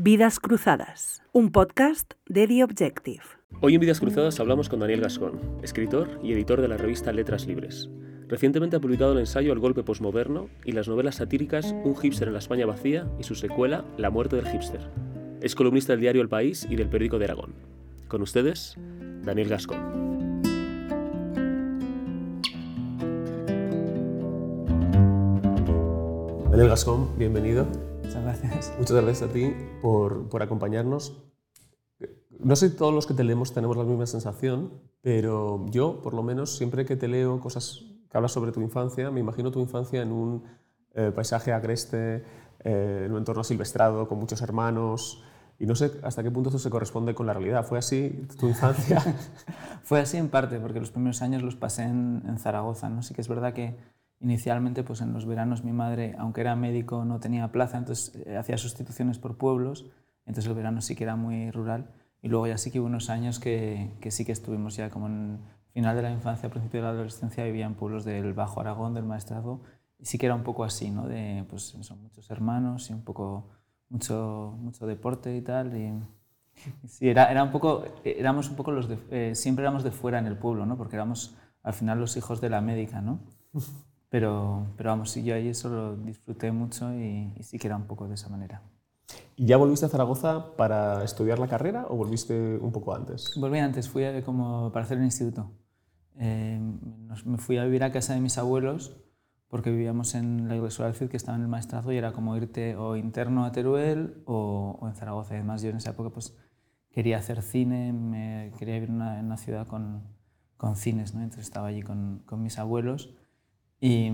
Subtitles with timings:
[0.00, 3.24] Vidas Cruzadas, un podcast de The Objective.
[3.60, 7.48] Hoy en Vidas Cruzadas hablamos con Daniel Gascón, escritor y editor de la revista Letras
[7.48, 7.90] Libres.
[8.28, 12.34] Recientemente ha publicado el ensayo El golpe posmoderno y las novelas satíricas Un hipster en
[12.34, 14.88] la España vacía y su secuela La muerte del hipster.
[15.40, 17.54] Es columnista del diario El País y del periódico de Aragón.
[18.06, 18.76] Con ustedes,
[19.24, 19.80] Daniel Gascón.
[26.52, 27.66] Daniel Gascón, bienvenido.
[28.08, 28.72] Muchas gracias.
[28.78, 31.22] Muchas gracias a ti por, por, acompañarnos.
[32.38, 36.14] No sé si todos los que te leemos tenemos la misma sensación, pero yo, por
[36.14, 39.60] lo menos, siempre que te leo cosas que hablas sobre tu infancia, me imagino tu
[39.60, 40.44] infancia en un
[40.94, 42.24] eh, paisaje agreste,
[42.60, 45.22] eh, en un entorno silvestrado, con muchos hermanos,
[45.58, 47.66] y no sé hasta qué punto eso se corresponde con la realidad.
[47.66, 49.02] ¿Fue así tu infancia?
[49.82, 52.88] Fue así en parte, porque los primeros años los pasé en, en Zaragoza.
[52.88, 53.02] ¿no?
[53.02, 53.76] Sí que es verdad que
[54.20, 58.36] Inicialmente, pues en los veranos mi madre, aunque era médico, no tenía plaza, entonces eh,
[58.36, 59.86] hacía sustituciones por pueblos,
[60.26, 61.90] entonces el verano sí que era muy rural.
[62.20, 65.06] Y luego ya sí que hubo unos años que, que sí que estuvimos ya como
[65.06, 65.38] en
[65.72, 69.04] final de la infancia, principio de la adolescencia, vivía en pueblos del Bajo Aragón, del
[69.04, 69.62] Maestrazgo,
[69.98, 71.06] y sí que era un poco así, ¿no?
[71.06, 73.48] De, pues son muchos hermanos y un poco,
[73.88, 75.76] mucho, mucho deporte y tal.
[75.76, 75.92] Y,
[76.88, 80.18] sí, era, era un poco, éramos un poco los de, eh, siempre éramos de fuera
[80.18, 80.76] en el pueblo, ¿no?
[80.76, 83.20] Porque éramos al final los hijos de la médica, ¿no?
[84.10, 87.86] Pero, pero vamos, sí, yo ahí eso lo disfruté mucho y, sí que era un
[87.86, 88.62] poco de esa manera.
[89.36, 93.32] ¿Y ya volviste a Zaragoza para estudiar la carrera o volviste un poco antes?
[93.36, 95.50] Volví antes, fui como para hacer el instituto.
[96.16, 96.60] Eh,
[97.24, 98.96] me fui a vivir a casa de mis abuelos
[99.48, 102.36] porque vivíamos en la iglesia del Cid, que estaba en el maestrazgo, y era como
[102.36, 105.34] irte o interno a Teruel o, o en Zaragoza.
[105.34, 106.36] Además, yo en esa época pues,
[106.90, 110.02] quería hacer cine, me quería vivir en una, en una ciudad con,
[110.58, 111.22] con, cines, ¿no?
[111.22, 113.14] entonces estaba allí con, con mis abuelos
[113.80, 114.10] y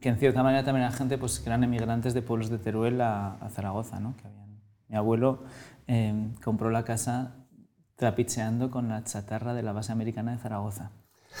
[0.00, 3.00] que en cierta manera también era gente pues, que eran emigrantes de pueblos de Teruel
[3.00, 4.00] a, Zaragoza.
[4.00, 4.16] ¿no?
[4.16, 5.44] Que habían, mi abuelo
[5.86, 7.36] eh, compró la casa
[7.96, 10.90] trapicheando con la chatarra de la base americana de Zaragoza.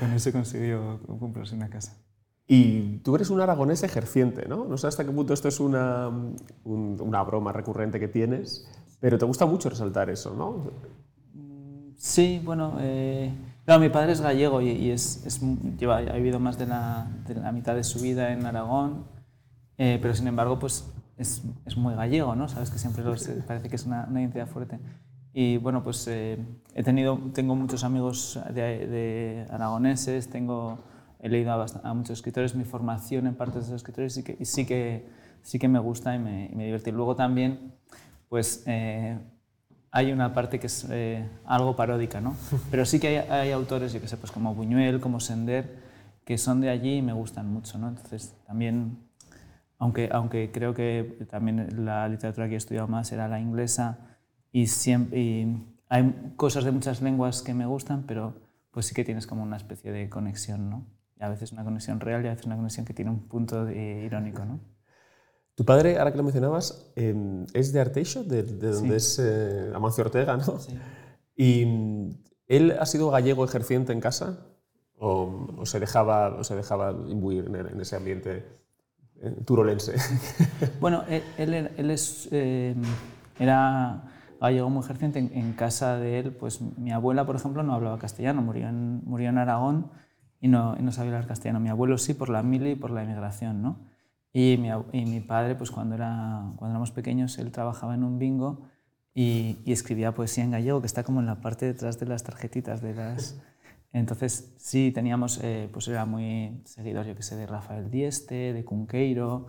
[0.00, 1.96] con eso consiguió comprarse una casa.
[2.46, 4.64] Y tú eres un aragonés ejerciente, ¿no?
[4.64, 6.10] No sé hasta qué punto esto es una,
[6.64, 8.68] una broma recurrente que tienes,
[9.00, 10.70] pero te gusta mucho resaltar eso, ¿no?
[11.96, 13.32] Sí, bueno, eh,
[13.64, 15.40] Claro, mi padre es gallego y, es, es,
[15.78, 19.06] lleva, ha vivido más de la, de la, mitad de su vida en Aragón,
[19.78, 22.48] eh, pero sin embargo pues es, es, muy gallego, ¿no?
[22.48, 24.80] Sabes que siempre los, parece que es una, una, identidad fuerte.
[25.32, 30.80] Y bueno, pues eh, he tenido, tengo muchos amigos de, de aragoneses, tengo,
[31.20, 34.36] he leído a, a, muchos escritores, mi formación en parte de esos escritores y, que,
[34.40, 35.08] y sí, que,
[35.42, 36.90] sí que me gusta y me, y me divierte.
[36.90, 37.74] Y luego también,
[38.28, 38.64] pues...
[38.66, 39.18] Eh,
[39.92, 42.34] hay una parte que es eh, algo paródica, ¿no?
[42.70, 45.82] Pero sí que hay, hay, autores, yo que sé, pues como Buñuel, como Sender,
[46.24, 47.88] que son de allí y me gustan mucho, ¿no?
[47.88, 48.98] Entonces, también,
[49.78, 53.98] aunque, aunque creo que también la literatura que he estudiado más era la inglesa
[54.50, 58.34] y, siempre, y hay cosas de muchas lenguas que me gustan, pero
[58.70, 60.86] pues sí que tienes como una especie de conexión, ¿no?
[61.20, 63.66] Y a veces una conexión real y a veces una conexión que tiene un punto
[63.66, 64.58] de, irónico, ¿no?
[65.54, 69.18] Tu padre, ahora que lo mencionabas, eh, es de Arteixo, de, de donde sí.
[69.18, 70.58] es eh, Amancio Ortega, ¿no?
[70.58, 70.78] Sí.
[71.36, 72.10] ¿Y mm,
[72.48, 74.46] él ha sido gallego ejerciente en casa?
[74.98, 78.46] ¿O, o, se, dejaba, o se dejaba imbuir en, en ese ambiente
[79.20, 79.94] eh, turolense?
[80.80, 82.74] Bueno, él, él, él es, eh,
[83.38, 84.04] era
[84.40, 85.18] gallego muy ejerciente.
[85.18, 89.02] En, en, casa de él, pues mi abuela, por ejemplo, no hablaba castellano, murió en,
[89.04, 89.90] murió en Aragón
[90.40, 91.60] y no, y no sabía hablar castellano.
[91.60, 93.91] Mi abuelo sí, por la mili y por la emigración, ¿no?
[94.32, 98.18] Y mi, y mi, padre, pues cuando, era, cuando éramos pequeños, él trabajaba en un
[98.18, 98.62] bingo
[99.14, 102.22] y, y, escribía poesía en gallego, que está como en la parte detrás de las
[102.22, 103.40] tarjetitas de las...
[103.92, 108.64] Entonces, sí, teníamos, eh, pues era muy seguidor, yo que sé, de Rafael Dieste, de
[108.64, 109.48] Cunqueiro.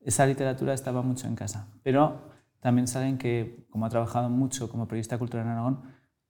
[0.00, 1.68] Esa literatura estaba mucho en casa.
[1.84, 5.82] Pero también saben que, como ha trabajado mucho como periodista cultural en Aragón,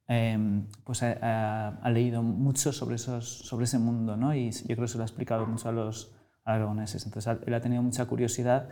[0.09, 4.35] eh, pues ha, ha, leído mucho sobre, esos, sobre ese mundo, ¿no?
[4.35, 7.05] Y yo creo que se lo ha explicado mucho a los aragoneses.
[7.07, 8.69] Entonces él ha tenido mucha curiosidad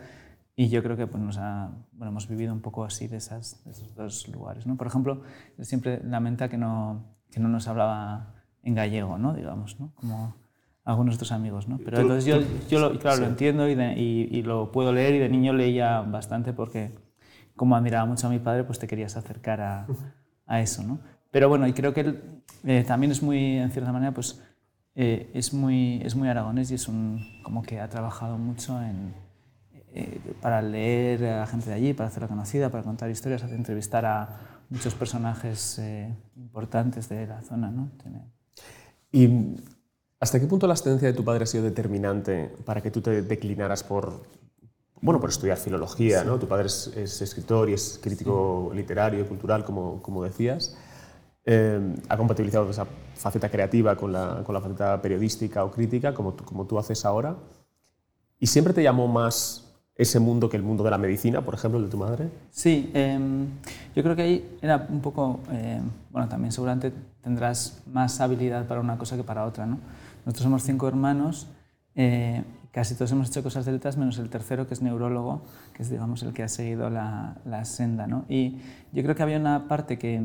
[0.55, 3.63] y yo creo que pues, nos ha, bueno, hemos vivido un poco así de, esas,
[3.65, 4.67] de esos dos lugares.
[4.67, 4.77] ¿no?
[4.77, 5.23] Por ejemplo,
[5.57, 9.33] él siempre lamenta que no, que no nos hablaba en gallego, ¿no?
[9.33, 9.93] digamos, ¿no?
[9.95, 10.35] como
[10.85, 11.67] algunos de otros amigos.
[11.67, 11.79] ¿no?
[11.79, 12.39] Pero entonces yo,
[12.69, 15.53] yo lo, claro, lo entiendo y, de, y, y, lo puedo leer y de niño
[15.53, 16.93] leía bastante porque
[17.55, 19.87] como admiraba mucho a mi padre, pues te querías acercar a,
[20.45, 20.83] a eso.
[20.83, 20.99] ¿no?
[21.31, 22.21] Pero bueno, y creo que él
[22.63, 24.41] eh, también es muy, en cierta manera, pues
[24.95, 29.13] eh, es, muy, es muy aragonés y es un, como que ha trabajado mucho en,
[29.95, 33.55] eh, para leer a la gente de allí, para hacerla conocida, para contar historias, hacer
[33.55, 37.69] entrevistar a muchos personajes eh, importantes de la zona.
[37.69, 37.89] ¿no?
[39.11, 39.55] ¿Y
[40.19, 43.21] hasta qué punto la ascendencia de tu padre ha sido determinante para que tú te
[43.21, 44.23] declinaras por,
[45.01, 46.39] bueno, por estudiar filología, ¿no?
[46.39, 50.77] Tu padre es, es escritor y es crítico literario y cultural, como, como decías.
[51.45, 56.35] Eh, ha compatibilizado esa faceta creativa con la, con la, faceta periodística o crítica, como
[56.35, 57.35] como tú haces ahora.
[58.39, 61.79] ¿Y siempre te llamó más ese mundo que el mundo de la medicina, por ejemplo,
[61.79, 62.29] el de tu madre?
[62.49, 63.19] Sí, eh,
[63.95, 65.81] yo creo que ahí era un poco, eh,
[66.11, 66.91] bueno, también seguramente
[67.21, 69.79] tendrás más habilidad para una cosa que para otra, ¿no?
[70.25, 71.47] Nosotros somos cinco hermanos
[71.95, 75.43] eh, casi todos hemos hecho cosas de letras, menos el tercero, que es neurólogo,
[75.73, 78.07] que es digamos, el que ha seguido la, la senda.
[78.07, 78.25] ¿no?
[78.27, 78.59] Y
[78.91, 80.21] yo creo que había una parte que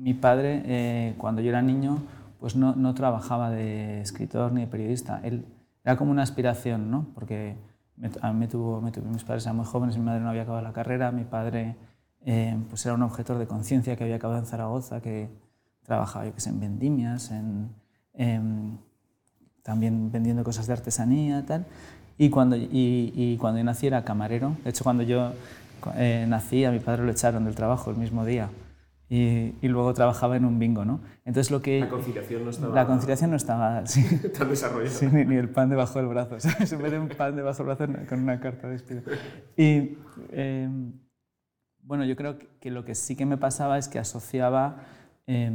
[0.00, 1.98] mi padre, eh, cuando yo era niño,
[2.38, 5.20] pues no, no, trabajaba de escritor ni de periodista.
[5.22, 5.44] Él
[5.84, 7.06] era como una aspiración, ¿no?
[7.14, 7.56] porque
[7.96, 10.30] me, a mí me tuvo, me tuvo, mis padres eran muy jóvenes, mi madre no
[10.30, 11.76] había acabado la carrera, mi padre
[12.24, 15.28] eh, pues era un objetor de conciencia que había acabado en Zaragoza, que
[15.84, 17.68] trabajaba yo que sé, en vendimias, en,
[18.14, 18.78] en
[19.62, 21.66] también vendiendo cosas de artesanía tal.
[22.16, 24.56] Y cuando, y, y cuando yo nací era camarero.
[24.64, 25.32] De hecho, cuando yo
[25.96, 28.48] eh, nací, a mi padre lo echaron del trabajo el mismo día.
[29.12, 31.00] Y, y, luego trabajaba en un bingo, ¿no?
[31.24, 31.80] Entonces lo que...
[31.80, 32.74] La conciliación no estaba...
[32.76, 34.04] La conciliación no estaba sí,
[34.38, 34.94] tan desarrollada.
[34.94, 36.72] Sí, ni, ni, el pan debajo del brazo, ¿sabes?
[36.72, 39.02] En vez de un pan debajo del brazo con una carta de despido.
[39.56, 39.98] Y
[40.30, 40.68] eh,
[41.82, 44.84] bueno, yo creo que lo que sí que me pasaba es que asociaba
[45.26, 45.50] eh,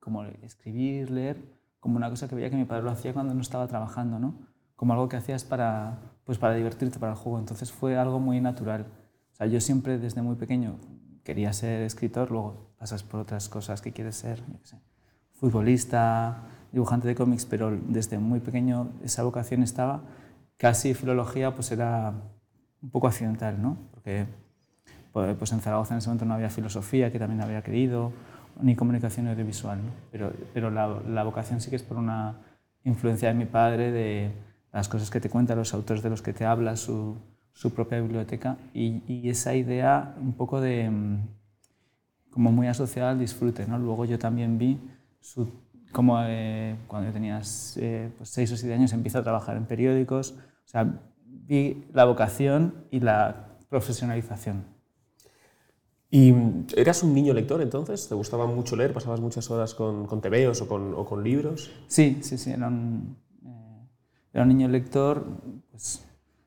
[0.00, 1.36] como escribir, leer,
[1.80, 4.38] como una cosa que veía que mi padre lo hacía cuando no estaba trabajando, ¿no?
[4.74, 7.38] Como algo que hacías para, pues para divertirte, para el juego.
[7.38, 8.86] Entonces fue algo muy natural.
[9.32, 10.78] O sea, yo siempre desde muy pequeño
[11.24, 14.76] quería ser escritor, luego pasas por otras cosas que quieres ser, yo qué sé,
[15.32, 20.02] futbolista, dibujante de cómics, pero desde muy pequeño esa vocación estaba.
[20.56, 22.12] Casi filología pues era
[22.82, 23.76] un poco accidental, ¿no?
[23.92, 24.26] Porque
[25.12, 28.12] pues en Zaragoza en ese momento no había filosofía, que también había querido,
[28.60, 29.90] ni comunicación audiovisual, ¿no?
[30.10, 32.36] pero, pero la, la, vocación sí que es por una
[32.84, 34.32] influencia de mi padre, de
[34.72, 37.16] las cosas que te cuenta, los autores de los que te habla, su,
[37.54, 40.90] su propia biblioteca y, y, esa idea un poco de
[42.34, 43.66] como muy asociada al disfrute.
[43.66, 43.78] ¿no?
[43.78, 44.78] Luego yo también vi
[45.20, 45.48] su,
[45.92, 47.40] como eh, cuando yo tenía
[47.76, 52.04] eh, pues seis o siete años empiezo a trabajar en periódicos, o sea, vi la
[52.04, 54.64] vocación y la profesionalización.
[56.10, 56.34] ¿Y
[56.76, 58.08] eras un niño lector entonces?
[58.08, 58.92] ¿Te gustaba mucho leer?
[58.92, 61.72] ¿Pasabas muchas horas con, con tebeos o con, o con, libros?
[61.88, 62.50] Sí, sí, sí.
[62.50, 63.88] Era un, eh,
[64.32, 65.24] era un niño lector
[65.70, 66.04] pues,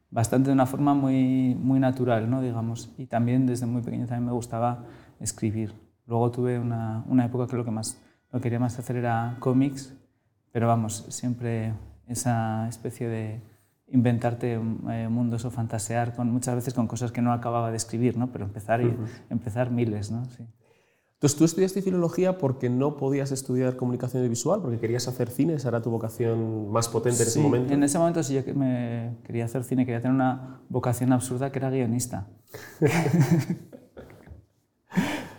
[0.09, 2.41] bastante de una forma muy, muy natural, ¿no?
[2.41, 2.93] digamos.
[2.97, 4.85] Y también desde muy pequeño también me gustaba
[5.19, 5.73] escribir.
[6.05, 8.01] Luego tuve una, una época que lo que más
[8.31, 9.93] lo que quería más hacer era cómics,
[10.51, 11.73] pero vamos, siempre
[12.07, 13.41] esa especie de
[13.89, 18.17] inventarte eh, mundos o fantasear con, muchas veces con cosas que no acababa de escribir,
[18.17, 18.31] ¿no?
[18.31, 19.07] pero empezar, y, uh -huh.
[19.29, 20.11] empezar miles.
[20.11, 20.25] ¿no?
[20.25, 20.45] Sí.
[21.17, 25.69] Entonces, tú estudiaste filología porque no podías estudiar comunicación visual, porque querías hacer cine, esa
[25.69, 27.73] era tu vocación más potente en ese momento.
[27.73, 31.57] En ese momento sí, yo me quería hacer cine, quería tener una vocación absurda que
[31.57, 32.27] era guionista.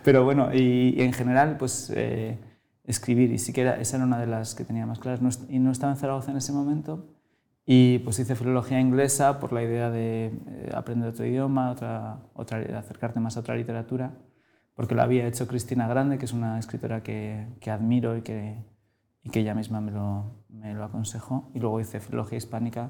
[0.03, 2.37] Pero bueno, y, y, en general, pues eh,
[2.83, 5.21] escribir, y sí que era, esa era una de las que tenía más claras.
[5.21, 7.07] No, y no estaba en Zaragoza en ese momento,
[7.65, 12.57] y pues hice filología inglesa por la idea de eh, aprender otro idioma, otra, otra,
[12.77, 14.11] acercarte más a otra literatura,
[14.79, 18.63] porque lo había hecho Cristina Grande, que es una escritora que, que admiro y que,
[19.21, 21.51] y que ella misma me lo, me lo aconsejó.
[21.53, 22.89] Y luego hice filología hispánica,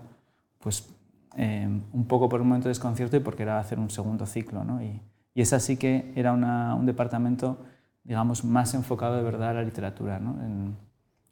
[0.60, 0.88] pues
[1.36, 4.64] eh, un poco por un momento de desconcierto y porque era hacer un segundo ciclo.
[4.64, 4.84] ¿no?
[4.84, 5.02] Y,
[5.34, 7.66] y esa sí que era una, un departamento,
[8.04, 10.40] digamos, más enfocado de verdad a la literatura, ¿no?
[10.44, 10.78] En,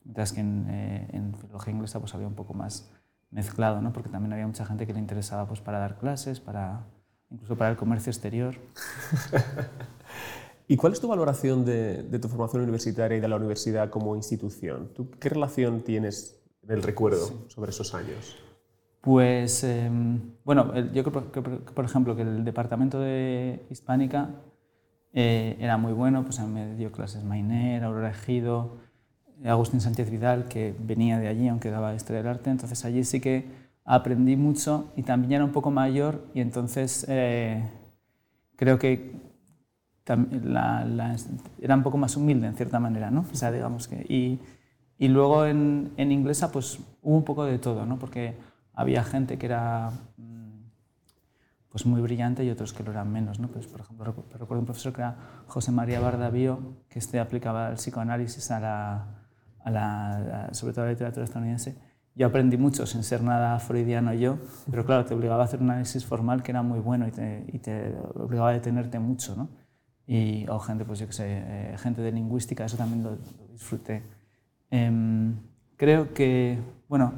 [0.06, 2.92] mientras que en, eh, en filología inglesa pues había un poco más
[3.30, 3.94] mezclado, ¿no?
[3.94, 6.88] porque también había mucha gente que le interesaba pues, para dar clases, para,
[7.30, 8.56] incluso para el comercio exterior.
[10.68, 14.16] ¿Y cuál es tu valoración de, de, tu formación universitaria y de la universidad como
[14.16, 14.92] institución?
[14.94, 17.34] ¿Tú, ¿Qué relación tienes en el recuerdo sí.
[17.48, 18.36] sobre esos años?
[19.02, 19.90] Pues, eh,
[20.44, 24.32] bueno, yo creo que, por ejemplo, que el departamento de hispánica
[25.14, 28.80] eh, era muy bueno, pues me dio clases Mainer, Aurora Ejido,
[29.46, 33.22] Agustín Sánchez Vidal, que venía de allí, aunque daba historia del arte, entonces allí sí
[33.22, 33.46] que
[33.86, 37.64] aprendí mucho y también era un poco mayor y entonces eh,
[38.58, 39.12] creo que
[40.16, 41.16] la, la,
[41.62, 43.26] era un poco más humilde en cierta manera, ¿no?
[43.32, 44.06] O sea, digamos que...
[44.08, 44.40] Y,
[45.00, 48.00] y luego en, en, inglesa pues hubo un poco de todo, ¿no?
[48.00, 48.36] Porque
[48.74, 49.92] había gente que era
[51.70, 53.50] pues muy brillante y otros que lo eran menos, ¿no?
[53.50, 56.60] Pues, por ejemplo, recuerdo un profesor que era José María Bardabío,
[56.90, 59.06] que este aplicaba el psicoanálisis a la,
[59.64, 61.78] a la, sobre todo a la literatura estadounidense.
[62.16, 64.40] Yo aprendí mucho sin ser nada freudiano yo,
[64.72, 67.46] pero claro, te obligaba a hacer un análisis formal que era muy bueno y te,
[67.54, 69.50] y te obligaba a detenerte mucho, ¿no?
[70.08, 73.48] Y, o gente, pues yo qué sé, eh, gente de lingüística, eso también lo, lo
[73.52, 74.04] disfruté.
[74.72, 74.92] Eh,
[75.76, 77.14] creo que, bueno,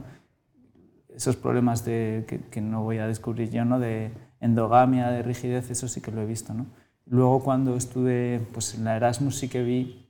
[1.16, 3.80] esos problemas de, que, que, no voy a descubrir yo, ¿no?
[3.80, 6.54] De endogamia, de rigidez, eso sí que lo he visto.
[6.54, 6.66] ¿no?
[7.06, 10.06] Luego cuando estuve pues, en la Erasmus sí que vi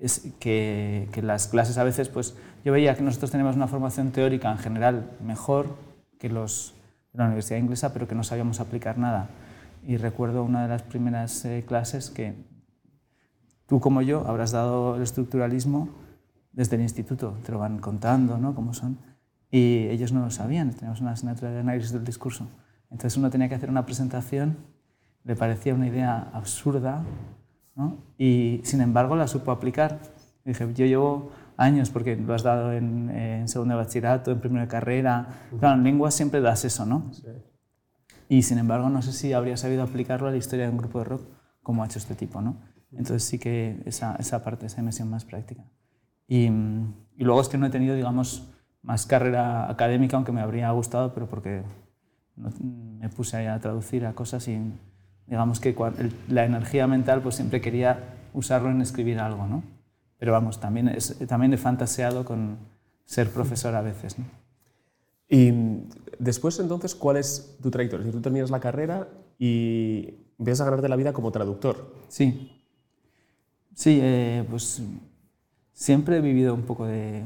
[0.00, 4.10] es que, que, las clases a veces, pues yo veía que nosotros teníamos una formación
[4.10, 5.76] teórica en general mejor
[6.18, 6.74] que los
[7.12, 9.28] de la universidad inglesa, pero que no sabíamos aplicar nada.
[9.84, 12.34] Y recuerdo una de las primeras eh, clases que
[13.66, 15.88] tú como yo habrás dado el estructuralismo
[16.52, 18.54] desde el instituto, te lo van contando, ¿no?
[18.54, 18.98] Cómo son.
[19.50, 22.48] Y ellos no lo sabían, teníamos una asignatura de análisis del discurso.
[22.90, 24.58] Entonces uno tenía que hacer una presentación,
[25.24, 27.02] le parecía una idea absurda,
[27.74, 27.96] ¿no?
[28.18, 29.98] y sin embargo la supo aplicar.
[30.44, 34.40] Y dije, yo llevo años, porque lo has dado en, en segundo de bachillerato, en
[34.40, 35.28] primera de carrera.
[35.58, 37.10] Claro, en lengua siempre das eso, ¿no?
[38.28, 40.98] Y sin embargo, no sé si habría sabido aplicarlo a la historia de un grupo
[40.98, 41.22] de rock
[41.62, 42.56] como ha hecho este tipo, ¿no?
[42.92, 45.64] Entonces sí que esa, esa parte, esa dimensión más práctica.
[46.26, 48.50] Y, y, luego es que no he tenido, digamos,
[48.82, 51.62] más carrera académica, aunque me habría gustado, pero porque
[52.36, 54.58] me puse a traducir a cosas y
[55.26, 55.76] digamos que
[56.28, 59.62] la energía mental pues siempre quería usarlo en escribir algo, ¿no?
[60.18, 62.58] Pero vamos, también, es, también he fantaseado con
[63.04, 64.18] ser profesor a veces.
[64.18, 64.24] ¿no?
[65.32, 65.50] Y
[66.18, 68.04] después, entonces, ¿cuál es tu trayectoria?
[68.04, 69.08] Si tú terminas la carrera
[69.38, 71.94] y empiezas a ganarte la vida como traductor.
[72.08, 72.52] Sí.
[73.74, 74.82] Sí, eh, pues
[75.72, 77.24] siempre he vivido un poco de,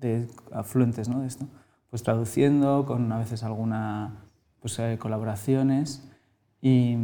[0.00, 1.20] de afluentes ¿no?
[1.20, 1.44] de esto.
[1.90, 4.24] Pues traduciendo, con a veces alguna
[4.60, 6.08] pues, eh, colaboraciones.
[6.62, 6.96] Y,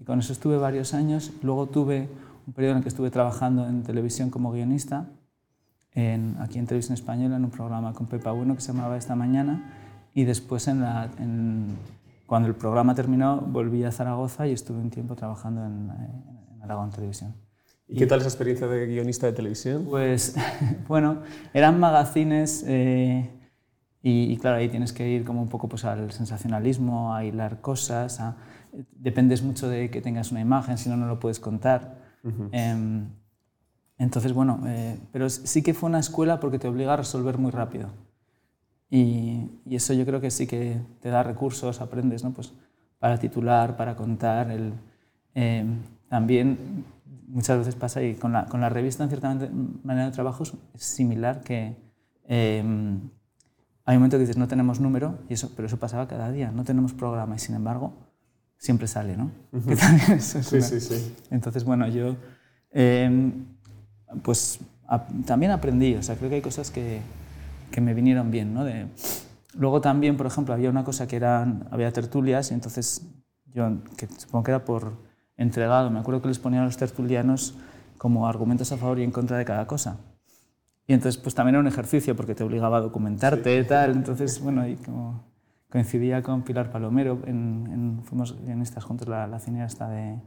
[0.00, 1.32] y, con eso estuve varios años.
[1.42, 2.10] Luego tuve
[2.46, 5.08] un periodo en el que estuve trabajando en televisión como guionista,
[5.94, 9.14] en, aquí en Televisión Española, en un programa con Pepa Bueno que se llamaba Esta
[9.14, 11.76] Mañana, y después, en la, en,
[12.26, 15.90] cuando el programa terminó, volví a Zaragoza y estuve un tiempo trabajando en,
[16.54, 17.34] en Aragón Televisión.
[17.88, 19.86] ¿Y qué tal esa experiencia de guionista de televisión?
[19.88, 20.36] Pues,
[20.88, 21.22] bueno,
[21.52, 23.28] eran magazines eh,
[24.02, 27.60] y, y, claro, ahí tienes que ir como un poco pues, al sensacionalismo, a hilar
[27.60, 28.36] cosas, a,
[28.92, 31.98] dependes mucho de que tengas una imagen, si no, no lo puedes contar.
[32.24, 32.48] Uh -huh.
[32.52, 33.04] eh,
[34.02, 37.50] entonces, bueno, eh, pero sí que fue una escuela porque te obliga a resolver muy
[37.50, 37.88] rápido.
[38.90, 42.32] Y, y, eso yo creo que sí que te da recursos, aprendes, ¿no?
[42.32, 42.52] Pues
[42.98, 44.50] para titular, para contar.
[44.50, 44.72] El,
[45.34, 45.64] eh,
[46.08, 46.84] también
[47.26, 49.34] muchas veces pasa y con la, con la revista en cierta
[49.82, 51.76] manera de trabajo es similar que
[52.28, 52.62] eh,
[53.84, 56.50] hay un momento que dices no tenemos número, y eso, pero eso pasaba cada día,
[56.50, 57.92] no tenemos programa y sin embargo
[58.58, 59.30] siempre sale, ¿no?
[59.52, 59.68] Uh -huh.
[59.68, 60.64] que también eso es sí, una...
[60.66, 61.16] sí, sí.
[61.30, 62.16] Entonces, bueno, yo
[62.70, 63.32] eh,
[64.22, 67.00] pues a, también aprendí, o sea, creo que hay cosas que,
[67.70, 68.64] que me vinieron bien, ¿no?
[68.64, 68.86] De,
[69.54, 73.02] luego también, por ejemplo, había una cosa que eran, había tertulias y entonces
[73.54, 74.92] yo, que supongo que era por
[75.36, 77.54] entregado, me acuerdo que les ponían a los tertulianos
[77.98, 79.98] como argumentos a favor y en contra de cada cosa.
[80.86, 83.68] Y entonces pues también era un ejercicio porque te obligaba a documentarte y sí.
[83.68, 85.24] tal, entonces bueno, y como
[85.70, 90.18] coincidía con Pilar Palomero, en, en, fuimos guionistas juntos la, la cineasta de,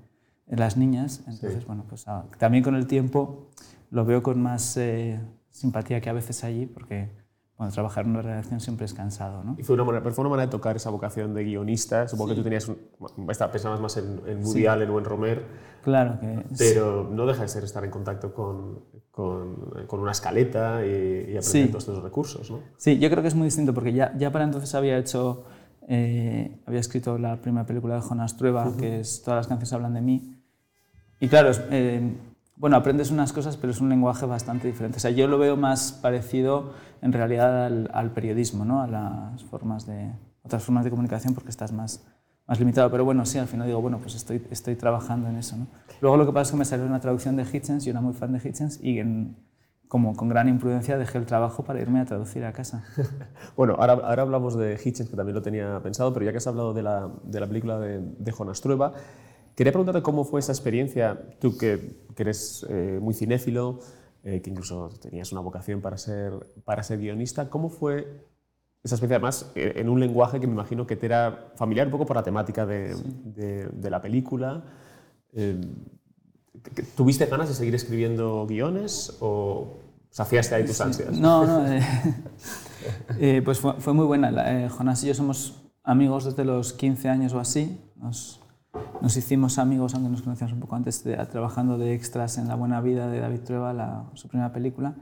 [0.47, 1.65] Las Niñas, entonces sí.
[1.65, 3.49] bueno, pues ah, también con el tiempo
[3.89, 7.09] lo veo con más eh, simpatía que a veces allí, porque
[7.57, 9.43] bueno, trabajar en una redacción siempre es cansado.
[9.43, 9.55] ¿no?
[9.57, 12.07] Y fue una, manera, fue una manera de tocar esa vocación de guionista.
[12.07, 12.35] Supongo sí.
[12.35, 12.77] que tú tenías, un,
[13.25, 14.65] pensabas más en, en Woody sí.
[14.65, 15.45] En Romer.
[15.81, 20.85] Claro que Pero no deja de ser estar en contacto con, con, con una escaleta
[20.85, 22.51] y, y aprender todos estos recursos.
[22.51, 22.59] ¿no?
[22.75, 25.45] Sí, yo creo que es muy distinto porque ya, ya para entonces había hecho,
[25.87, 28.75] eh, había escrito la primera película de Jonas Trueba, uh -huh.
[28.75, 30.34] que es Todas las canciones hablan de mí.
[31.25, 32.15] Y claro, eh,
[32.55, 34.97] bueno, aprendes unas cosas, pero es un lenguaje bastante diferente.
[34.97, 38.83] O sea, yo lo veo más parecido en realidad al, periodismo, ¿no?
[38.83, 40.11] a las formas de,
[40.43, 42.05] otras formas de comunicación, porque estás más,
[42.45, 42.91] más limitado.
[42.91, 45.55] Pero bueno, sí, al final digo, bueno, pues estoy, estoy trabajando en eso.
[45.99, 48.13] Luego lo que pasa es que me salió una traducción de Hitchens, yo era muy
[48.13, 49.01] fan de Hitchens, y
[49.87, 52.83] como con gran imprudencia dejé el trabajo para irme a traducir a casa.
[53.57, 56.45] bueno, ahora, ahora hablamos de Hitchens, que también lo tenía pensado, pero ya que has
[56.45, 58.93] hablado de la, de la película de, de Jonas Trueba,
[59.55, 63.79] Quería preguntarte cómo fue esa experiencia, tú que, que eres eh, muy cinéfilo,
[64.23, 66.33] eh, que incluso tenías una vocación para ser,
[66.65, 68.25] para ser guionista, ¿cómo fue
[68.85, 71.91] esa experiencia además eh, en un lenguaje que me imagino que te era familiar un
[71.91, 73.03] poco por la temática de, sí.
[73.23, 74.63] de, de la película?
[75.33, 75.59] Eh,
[76.95, 79.79] ¿Tuviste ganas de seguir escribiendo guiones o
[80.11, 81.17] saciaste ahí tus ansias?
[81.17, 81.65] No, no,
[83.19, 84.69] eh, pues fue, fue, muy buena.
[84.69, 87.79] Jonás y yo somos amigos desde los 15 años o así.
[87.95, 88.39] Nos,
[89.01, 92.55] nos hicimos amigos, aunque nos conocíamos un poco antes, de, trabajando de extras en La
[92.55, 94.95] Buena Vida de David Trueba, la, su primera película.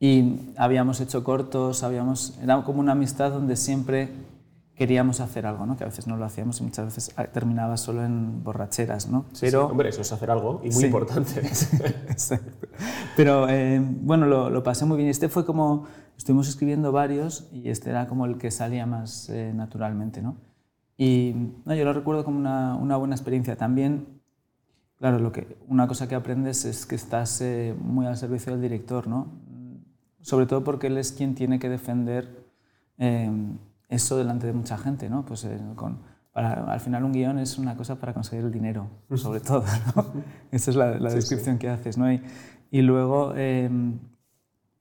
[0.00, 4.10] Y habíamos hecho cortos, habíamos, era como una amistad donde siempre
[4.78, 5.76] queríamos hacer algo, ¿no?
[5.76, 9.08] que a veces no lo hacíamos y muchas veces terminaba solo en borracheras.
[9.08, 9.24] ¿no?
[9.40, 10.86] Pero, sí, hombre, eso es hacer algo y muy sí.
[10.86, 11.42] importante.
[13.16, 15.08] Pero eh, bueno, lo, lo, pasé muy bien.
[15.08, 19.52] Este fue como, estuvimos escribiendo varios y este era como el que salía más eh,
[19.52, 20.22] naturalmente.
[20.22, 20.36] ¿no?
[21.00, 21.32] Y
[21.64, 23.56] no, yo lo recuerdo como una, una, buena experiencia.
[23.56, 24.20] También,
[24.98, 28.60] claro, lo que, una cosa que aprendes es que estás eh, muy al servicio del
[28.60, 29.28] director, ¿no?
[30.20, 32.44] Sobre todo porque él es quien tiene que defender
[32.98, 33.30] eh,
[33.88, 35.24] eso delante de mucha gente, ¿no?
[35.24, 36.00] Pues eh, con,
[36.32, 39.64] para, al final un guion es una cosa para conseguir el dinero, sobre todo,
[39.94, 40.04] ¿no?
[40.50, 41.58] Esa es la, la descripción sí, sí.
[41.60, 42.12] que haces, ¿no?
[42.12, 42.20] Y,
[42.72, 43.70] y luego, eh,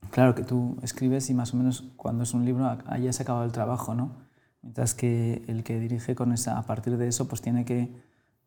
[0.09, 3.23] claro, que tú escribes y más o menos cuando es un libro ya se ha
[3.23, 4.26] acabado el trabajo, ¿no?
[4.61, 7.91] Mientras que el que dirige con esa, a partir de eso, pues tiene que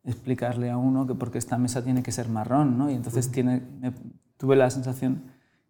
[0.04, 2.90] explicarle a uno que porque esta mesa tiene que ser marrón, ¿no?
[2.90, 3.92] Y entonces tiene, me,
[4.36, 5.24] tuve la sensación,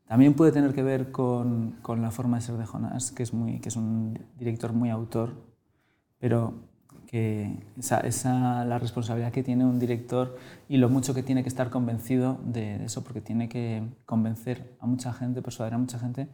[0.06, 3.32] también puede tener que ver con, con, la forma de ser de Jonás, que es,
[3.32, 5.34] muy, que es un director muy autor,
[6.18, 6.54] pero
[7.06, 10.36] que esa, esa, la responsabilidad que tiene un director
[10.68, 14.86] y lo mucho que tiene que estar convencido de eso, porque tiene que convencer a
[14.86, 16.28] mucha gente, persuadir a mucha gente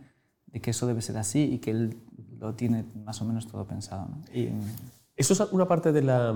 [0.47, 1.97] de que eso debe ser así y que él
[2.38, 4.09] lo tiene más o menos todo pensado.
[4.09, 4.23] ¿no?
[4.33, 4.50] Y,
[5.17, 6.35] eso es una parte de la...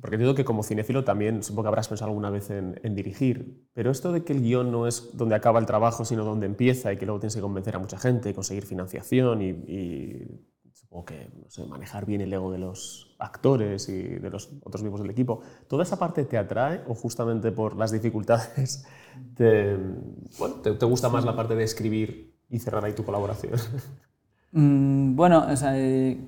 [0.00, 3.68] Porque digo que como cinéfilo también supongo que habrás pensado alguna vez en, en, dirigir,
[3.72, 6.92] pero esto de que el guion no es donde acaba el trabajo, sino donde empieza
[6.92, 10.40] y que luego tienes que convencer a mucha gente, conseguir financiación y, y
[10.72, 14.82] supongo que no sé, manejar bien el ego de los actores y de los otros
[14.82, 18.84] miembros del equipo, ¿toda esa parte te atrae o justamente por las dificultades
[19.36, 19.76] te,
[20.38, 23.54] bueno, te, te gusta más la parte de escribir y cerrar ahí tu colaboración?
[24.52, 26.18] Mm, bueno, o sea, eh,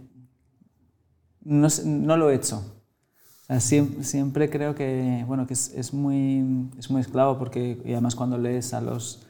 [1.44, 2.58] no, no, lo he hecho.
[2.58, 7.80] O sea, siempre, siempre, creo que, bueno, que es, es, muy, es muy esclavo porque
[7.86, 9.26] y además cuando lees a los,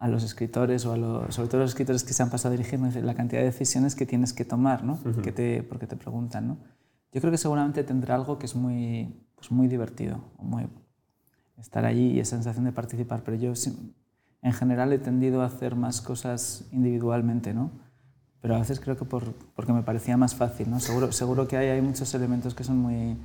[0.00, 2.56] a los escritores o a los, sobre todo los escritores que se han pasado a
[2.56, 4.94] dirigir, la cantidad de decisiones que tienes que tomar, ¿no?
[5.04, 5.22] Uh -huh.
[5.22, 6.48] que te, porque te preguntan.
[6.48, 6.58] ¿no?
[7.12, 10.66] Yo creo que seguramente tendrá algo que es muy, pues muy divertido, muy,
[11.58, 13.54] estar allí y esa sensación de participar, pero yo
[14.42, 17.70] en general he tendido a hacer más cosas individualmente, ¿no?
[18.40, 20.70] pero a veces creo que por, porque me parecía más fácil.
[20.70, 20.80] ¿no?
[20.80, 23.18] Seguro, seguro que hay, muchos elementos que son muy,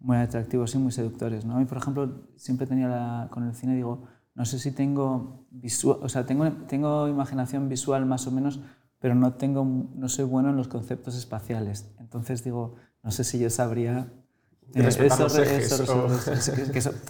[0.00, 1.44] muy atractivos y muy seductores.
[1.44, 1.58] ¿no?
[1.58, 4.04] Mí, por ejemplo, siempre tenía con el cine, digo,
[4.34, 8.60] no sé si tengo, visual, o sea, tengo, tengo imaginación visual más o menos,
[8.98, 11.94] pero no, tengo, no soy bueno en los conceptos espaciales.
[11.98, 14.12] Entonces digo, no sé si yo sabría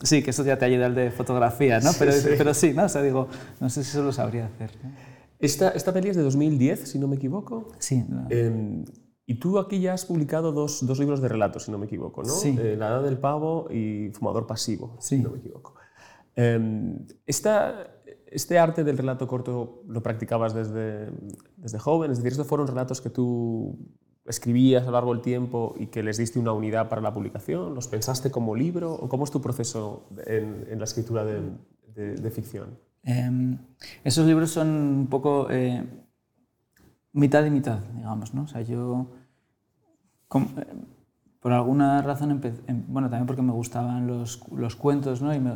[0.03, 1.91] sí, que eso ya te ayuda el de fotografía, ¿no?
[1.99, 2.85] Pero sí, pero sí ¿no?
[2.85, 3.29] O sea, digo,
[3.61, 4.73] no sé si eso lo sabría hacer.
[4.83, 4.91] ¿no?
[5.39, 7.69] Esta, esta peli es de 2010, si no me equivoco.
[7.79, 8.05] Sí.
[8.09, 8.27] No.
[8.31, 8.85] Eh,
[9.27, 12.23] y tú aquí ya has publicado dos, dos, libros de relatos, si no me equivoco,
[12.23, 12.29] ¿no?
[12.29, 12.57] Sí.
[12.61, 15.17] Eh, La Edad del Pavo y Fumador Pasivo, sí.
[15.17, 15.75] si no me equivoco.
[16.37, 17.95] Eh, esta,
[18.27, 21.09] este arte del relato corto lo practicabas desde,
[21.57, 23.79] desde joven, es decir, estos fueron relatos que tú
[24.27, 27.75] escribías a lo largo del tiempo y que les diste una unidad para la publicación?
[27.75, 28.93] ¿Los pensaste como libro?
[28.93, 32.79] ¿O cómo es tu proceso en, la escritura de, ficción?
[33.03, 33.59] Eh,
[34.03, 35.85] esos libros son un poco eh,
[37.15, 38.43] mitad y mitad, digamos, ¿no?
[38.43, 39.07] O sea, yo,
[40.35, 40.67] eh,
[41.41, 45.35] por alguna razón, empecé, bueno, también porque me gustaban los, los cuentos, ¿no?
[45.35, 45.55] Y, me,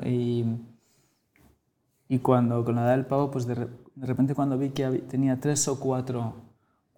[2.09, 5.67] y, cuando con la edad del pavo, pues de, repente cuando vi que tenía tres
[5.69, 6.48] o cuatro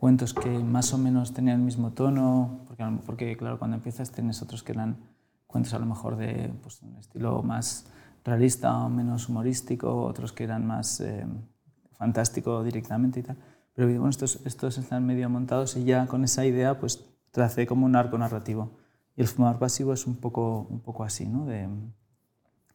[0.00, 4.40] cuentos que más o menos tenían el mismo tono, porque, porque claro, cuando empiezas tienes
[4.40, 4.96] otros que eran
[5.46, 7.84] cuentos a lo mejor de pues, un estilo más
[8.24, 11.26] realista o menos humorístico, otros que eran más eh,
[11.98, 13.36] fantástico directamente y tal.
[13.74, 17.84] Pero bueno, estos, estos están medio montados y ya con esa idea pues tracé como
[17.84, 18.78] un arco narrativo.
[19.16, 21.44] Y el fumador pasivo es un poco, un poco así, ¿no?
[21.44, 21.68] De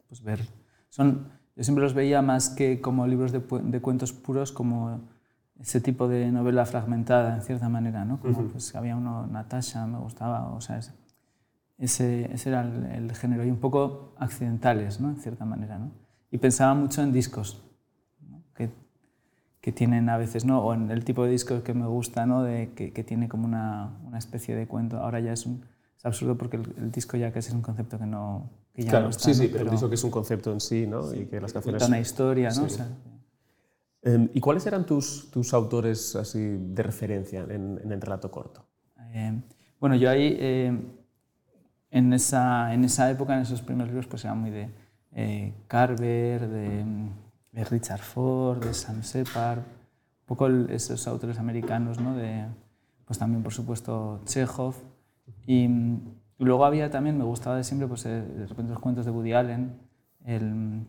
[0.07, 0.47] pues ver...
[0.89, 5.14] Son, yo siempre los veía más que como libros de, de cuentos puros, como
[5.59, 8.19] ese tipo de novela fragmentada, en cierta manera, ¿no?
[8.19, 8.51] Como uh -huh.
[8.51, 10.79] pues había uno, Natasha, me gustaba, o sea,
[11.77, 15.09] ese, ese era el, el, género, y un poco accidentales, ¿no?
[15.09, 15.91] En cierta manera, ¿no?
[16.31, 17.63] Y pensaba mucho en discos,
[18.29, 18.41] ¿no?
[18.53, 18.69] que,
[19.61, 20.59] que tienen a veces, ¿no?
[20.59, 22.43] O en el tipo de discos que me gusta, ¿no?
[22.43, 24.97] De, que, que tiene como una, una especie de cuento.
[24.97, 25.65] Ahora ya es, un,
[25.97, 28.49] es absurdo porque el, el, disco ya casi es un concepto que no...
[28.73, 29.47] Que ya claro, no está, sí, sí, ¿no?
[29.47, 31.03] pero, pero el disco que es un concepto en sí, ¿no?
[31.03, 31.81] Sí, y que las canciones...
[31.81, 32.55] Cuenta una historia, ¿no?
[32.55, 32.61] Sí.
[32.61, 32.87] O sea,
[34.05, 38.65] eh, ¿Y cuáles eran tus, tus autores así de referencia en, en el relato corto?
[39.11, 39.41] Eh,
[39.79, 40.77] bueno, yo ahí, eh,
[41.91, 44.69] en, esa, en esa época, en esos primeros libros, pues era muy de
[45.11, 46.85] eh, Carver, de,
[47.51, 52.15] de, Richard Ford, de Sam Shepard, un poco el, esos autores americanos, ¿no?
[52.15, 52.45] De,
[53.05, 54.75] pues también, por supuesto, Chekhov.
[55.45, 59.05] Y, y, luego había también, me gustaba de siempre, pues eh, de repente los cuentos
[59.05, 59.79] de Woody Allen,
[60.25, 60.87] el,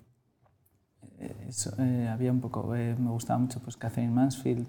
[1.48, 4.66] eso, eh, había un poco, eh, me gustaba mucho pues Catherine Mansfield,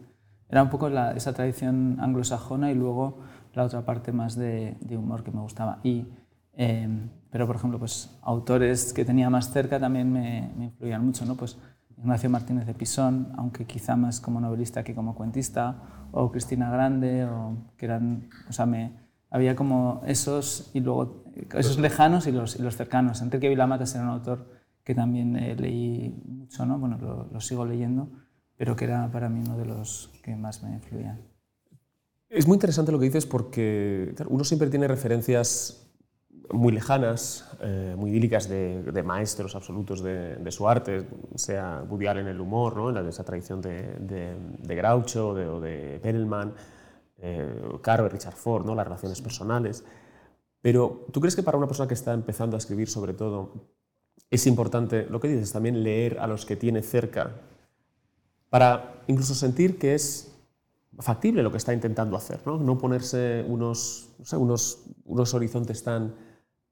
[0.49, 3.19] era un poco la, esa tradición anglosajona y luego
[3.53, 5.79] la otra parte más de, de humor que me gustaba.
[5.83, 6.05] Y,
[6.53, 6.87] eh,
[7.29, 11.35] pero, por ejemplo, pues autores que tenía más cerca también me, me, influían mucho, ¿no?
[11.35, 11.57] Pues
[11.97, 15.75] Ignacio Martínez de Pisón, aunque quizá más como novelista que como cuentista,
[16.11, 18.93] o Cristina Grande, o, que eran, o sea, me,
[19.29, 23.21] había como esos y luego esos lejanos y los, y los cercanos.
[23.21, 24.56] Enrique Vilamatas era un autor
[24.87, 26.79] que también eh, leí mucho, ¿no?
[26.79, 28.07] bueno, lo, lo, sigo leyendo,
[28.55, 31.19] pero que era para mí uno de los que más me influían.
[32.29, 35.91] Es muy interesante lo que dices porque claro, uno siempre tiene referencias
[36.53, 42.07] muy lejanas, eh, muy idílicas de, de, maestros absolutos de, de, su arte, sea Woody
[42.07, 42.89] Allen en el humor, ¿no?
[42.89, 46.53] en esa tradición de, de Groucho o de Perelman,
[47.17, 48.73] eh, Carver, Richard Ford, ¿no?
[48.73, 49.83] las relaciones personales.
[50.61, 53.75] Pero ¿tú crees que para una persona que está empezando a escribir sobre todo
[54.29, 57.31] es importante, lo que dices, también leer a los que tiene cerca
[58.49, 60.33] para incluso sentir que es
[60.99, 66.15] factible lo que está intentando hacer, no, no ponerse unos, unos, unos horizontes tan,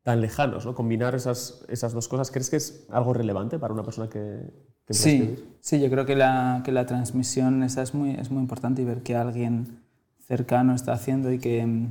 [0.04, 0.74] tan lejanos, ¿no?
[0.74, 4.52] combinar esas, esas dos cosas, ¿crees que es algo relevante para una persona que,
[4.86, 5.36] que sí?
[5.60, 8.86] Sí, yo creo que la, que la transmisión esa es, muy, es muy importante y
[8.86, 9.84] ver que alguien
[10.20, 11.88] cercano está haciendo y que,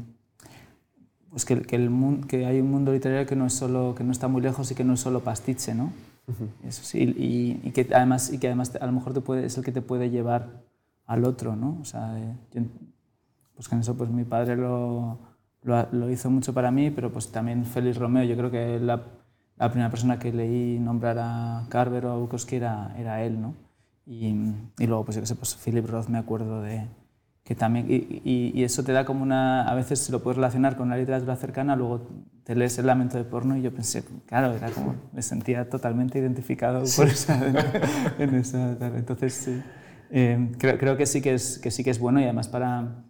[1.35, 4.05] pues que, que, el mundo, que hay un mundo literario que no, es solo, que
[4.05, 5.93] no está muy lejos y que no es solo pastiche, ¿no?
[6.29, 6.69] Uh -huh.
[6.69, 9.59] Eso sí, y, y, que además, y que además a lo mejor te puede, es
[9.59, 10.63] el que te puede llevar
[11.07, 11.77] al otro, ¿no?
[11.81, 12.17] O sea,
[12.53, 12.63] yo,
[13.57, 15.19] pues que en eso pues mi padre lo,
[15.63, 19.03] lo, lo, hizo mucho para mí, pero pues también Félix Romeo, yo creo que la,
[19.57, 23.55] la primera persona que leí nombrar a Carver o a Bukowski era, era él, ¿no?
[24.07, 24.37] Y,
[24.79, 26.87] y luego, pues yo qué sé, pues Philip Roth me acuerdo de
[27.45, 30.77] que también, y, y, y, eso te da como una, a veces lo puedes relacionar
[30.77, 32.09] con una literatura cercana, luego
[32.43, 36.19] te lees El lamento de porno y yo pensé, claro, era como, me sentía totalmente
[36.19, 37.01] identificado sí.
[37.01, 37.41] por esa,
[38.19, 39.63] en esa, entonces sí.
[40.11, 43.05] Eh, creo, creo, que, sí que, es, que sí que es bueno y además para,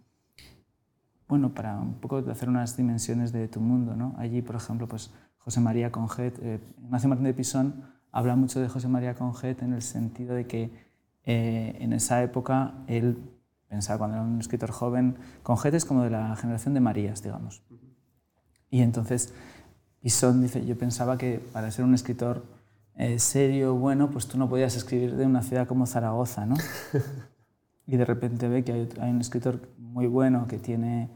[1.27, 3.95] bueno, para un poco hacer unas dimensiones de tu mundo.
[3.95, 4.15] ¿no?
[4.17, 8.69] Allí, por ejemplo, pues José María Conget, eh, Ignacio Martín de Pisón habla mucho de
[8.69, 10.71] José María Conget en el sentido de que
[11.25, 13.17] eh, en esa época él
[13.75, 17.61] pensaba cuando era un escritor joven, Conget es como de la generación de Marías, digamos.
[18.69, 19.33] Y entonces
[20.01, 22.45] Pisón dice, yo pensaba que para ser un escritor
[22.95, 26.55] eh, serio, bueno, pues tú no podías escribir de una ciudad como Zaragoza, ¿no?
[27.87, 31.09] y de repente ve que hay, hay un escritor muy bueno que tiene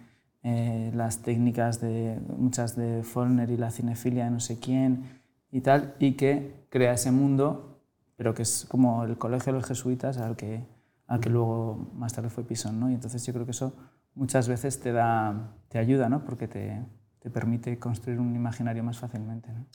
[0.44, 5.62] eh, las técnicas de muchas de Follner y la cinefilia de no sé quién y
[5.62, 7.82] tal, y que crea ese mundo,
[8.18, 10.66] pero que es como el colegio de los jesuitas al que,
[11.10, 12.90] al que luego más tarde fue Pisón, ¿no?
[12.90, 13.74] Y entonces yo creo que eso
[14.14, 16.24] muchas veces te, da, te ayuda, ¿no?
[16.24, 16.86] Porque te,
[17.20, 19.66] te permite construir un imaginario más fácilmente, ¿no?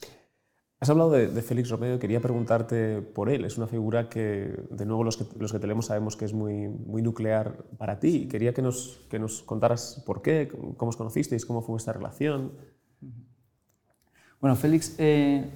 [0.79, 3.45] Has hablado de, de, Félix Romeo, quería preguntarte por él.
[3.45, 6.33] Es una figura que, de nuevo, los que, los que te leemos sabemos que es
[6.33, 8.27] muy, muy nuclear para ti.
[8.27, 12.51] Quería que nos, que nos contaras por qué, cómo os conocisteis, cómo fue esta relación.
[14.39, 15.49] Bueno, Félix, eh,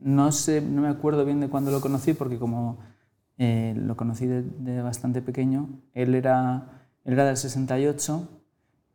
[0.00, 2.80] no, sé, no me acuerdo bien de cuándo lo conocí, porque como
[3.36, 8.28] eh, lo conocí de, bastante pequeño, él era, él era del 68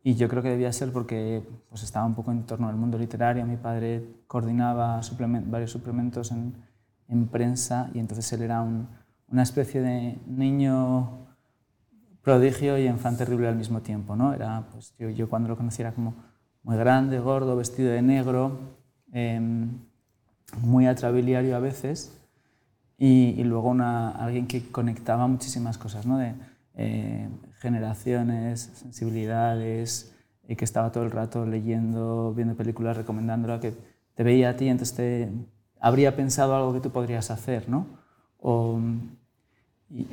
[0.02, 2.96] y yo creo que debía ser porque pues, estaba un poco en torno al mundo
[2.96, 3.44] literario.
[3.44, 5.00] Mi padre coordinaba
[5.46, 6.54] varios suplementos en,
[7.08, 8.88] en, prensa y entonces él era un,
[9.28, 11.26] una especie de niño
[12.22, 14.16] prodigio y enfant terrible al mismo tiempo.
[14.16, 14.32] ¿no?
[14.32, 16.14] Era, pues, yo, cuando lo conocí era como
[16.62, 18.58] muy grande, gordo, vestido de negro,
[19.12, 19.38] eh,
[20.62, 22.19] muy atrabiliario a veces
[23.00, 26.06] y, y luego una, alguien que conectaba muchísimas cosas.
[26.06, 26.18] ¿no?
[26.18, 26.34] De,
[26.74, 30.14] eh, generaciones, sensibilidades,
[30.46, 33.74] y que estaba todo el rato leyendo, viendo películas, recomendándola, que
[34.14, 35.30] te veía a ti, entonces te,
[35.80, 37.86] habría pensado algo que tú podrías hacer, ¿no?
[38.38, 38.80] O,
[39.90, 40.06] y,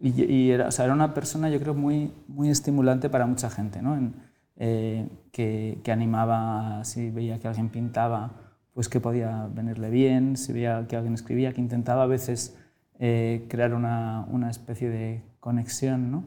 [0.00, 3.50] y, y era, o sea, era, una persona, yo creo, muy, muy estimulante para mucha
[3.50, 3.94] gente, ¿no?
[3.96, 4.14] En,
[4.56, 8.32] eh, que, que, animaba, si veía que alguien pintaba,
[8.76, 12.58] pues que podía venirle bien, si veía que alguien escribía, que intentaba a veces
[12.98, 16.24] eh, crear una, una especie de conexión, ¿no?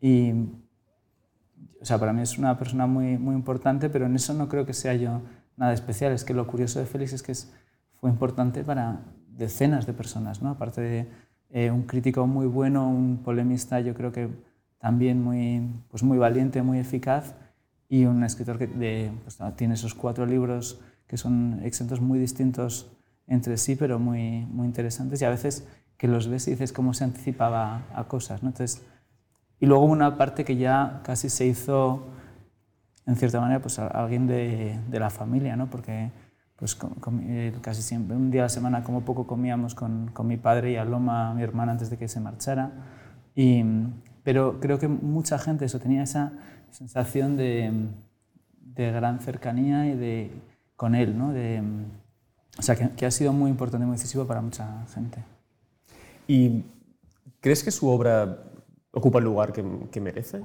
[0.00, 0.32] Y,
[1.80, 4.66] o sea, para mí es una persona muy, muy importante, pero en eso no creo
[4.66, 5.22] que sea yo
[5.56, 6.10] nada especial.
[6.10, 7.54] Es que lo curioso de Félix es que es,
[8.00, 10.50] fue importante para decenas de personas, ¿no?
[10.50, 11.06] Aparte de
[11.50, 14.28] eh, un crítico muy bueno, un polemista, yo creo que
[14.78, 17.36] también muy, pues muy valiente, muy eficaz,
[17.88, 18.66] y un escritor que
[19.22, 22.90] pues, tiene esos cuatro libros que son exentos muy distintos
[23.26, 25.66] entre sí, pero muy, muy interesantes, y a veces
[25.96, 28.42] que los ves y dices cómo se anticipaba a cosas.
[28.42, 28.50] ¿no?
[28.50, 28.84] Entonces,
[29.58, 32.06] y luego una parte que ya casi se hizo,
[33.06, 35.68] en cierta manera, pues a alguien de, de la familia, ¿no?
[35.68, 36.10] porque
[36.56, 40.10] pues, com, com, eh, casi siempre, un día a la semana como poco comíamos con,
[40.12, 42.72] con mi padre y a Loma, mi hermana, antes de que se marchara.
[43.34, 43.64] Y,
[44.22, 46.32] pero creo que mucha gente eso tenía esa
[46.70, 47.88] sensación de,
[48.60, 50.30] de gran cercanía y de,
[50.76, 51.32] con él, ¿no?
[51.32, 51.62] de,
[52.58, 55.24] o sea, que, que ha sido muy importante, muy decisivo para mucha gente.
[56.28, 56.64] ¿Y
[57.40, 58.44] crees que su obra
[58.92, 60.42] ocupa el lugar que, que merece?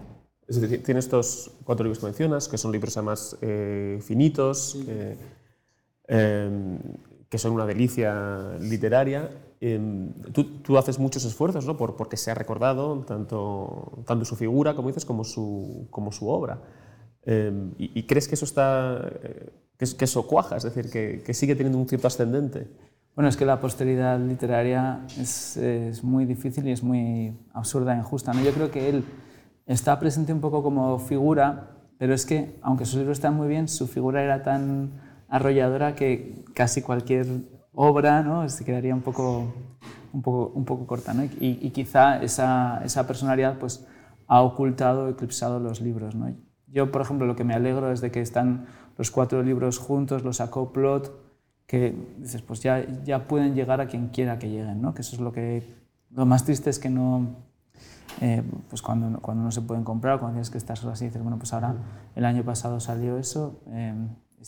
[0.48, 5.18] Es decir, tiene estos cuatro libros que mencionas, que son libros además eh, finitos, que,
[6.08, 6.78] em,
[7.30, 9.30] que son una delicia literaria.
[9.62, 11.78] Em, tú, tú, haces muchos esfuerzos ¿no?
[11.78, 16.62] por porque sea recordado tanto, tanto su figura, como dices, como su, como su obra.
[17.24, 19.10] Em, y, crees que eso, está,
[19.82, 20.58] que, que, eso cuaja?
[20.58, 22.68] Es decir, que, sigue teniendo un cierto ascendente.
[23.16, 27.98] Bueno, es que la posteridad literaria es, es, muy difícil y es muy absurda e
[27.98, 28.32] injusta.
[28.32, 28.42] ¿no?
[28.42, 29.04] Yo creo que él
[29.66, 33.68] está presente un poco como figura, pero es que, aunque sus libros están muy bien,
[33.68, 34.92] su figura era tan
[35.28, 37.26] arrolladora que casi cualquier
[37.74, 38.48] obra ¿no?
[38.50, 39.52] se quedaría un poco,
[40.14, 41.14] un poco, un poco corta.
[41.14, 41.24] ¿no?
[41.24, 43.86] Y, y, quizá esa, esa, personalidad pues,
[44.28, 46.16] ha ocultado, eclipsado los libros.
[46.16, 46.32] ¿no?
[46.68, 48.68] Yo, por ejemplo, lo que me alegro es de que están
[49.02, 51.12] los cuatro libros juntos, los sacó Plot,
[51.66, 54.94] que dices, pues ya, ya pueden llegar a quien quiera que lleguen, ¿no?
[54.94, 55.68] Que eso es lo que...
[56.12, 57.36] Lo más triste es que no...
[58.22, 61.20] Eh, pues cuando, cuando no se pueden comprar, cuando tienes que estar solo así, dices,
[61.20, 61.74] bueno, pues ahora
[62.16, 63.96] el año pasado salió eso eh,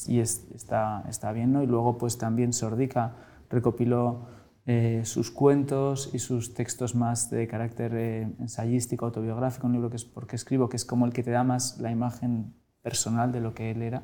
[0.05, 1.63] y es, está, está bien, ¿no?
[1.63, 3.15] Y luego pues también Sordica
[3.49, 4.27] recopiló
[4.67, 7.95] eh, sus cuentos y sus textos más de carácter
[8.37, 11.43] ensayístico, autobiográfico, un libro que es Porque escribo, que es como el que te da
[11.43, 14.03] más la imagen personal de lo que él era.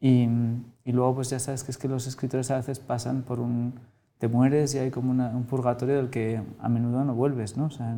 [0.00, 0.28] Y,
[0.84, 3.74] y, luego, pues ya sabes que es que los escritores a veces pasan por un...
[4.18, 7.66] Te mueres y hay como una, un purgatorio del que a menudo no vuelves, ¿no?
[7.66, 7.96] O sea,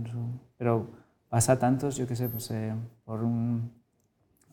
[0.59, 0.89] pero
[1.31, 3.73] pasa tantos, yo qué sé, pues eh, por un...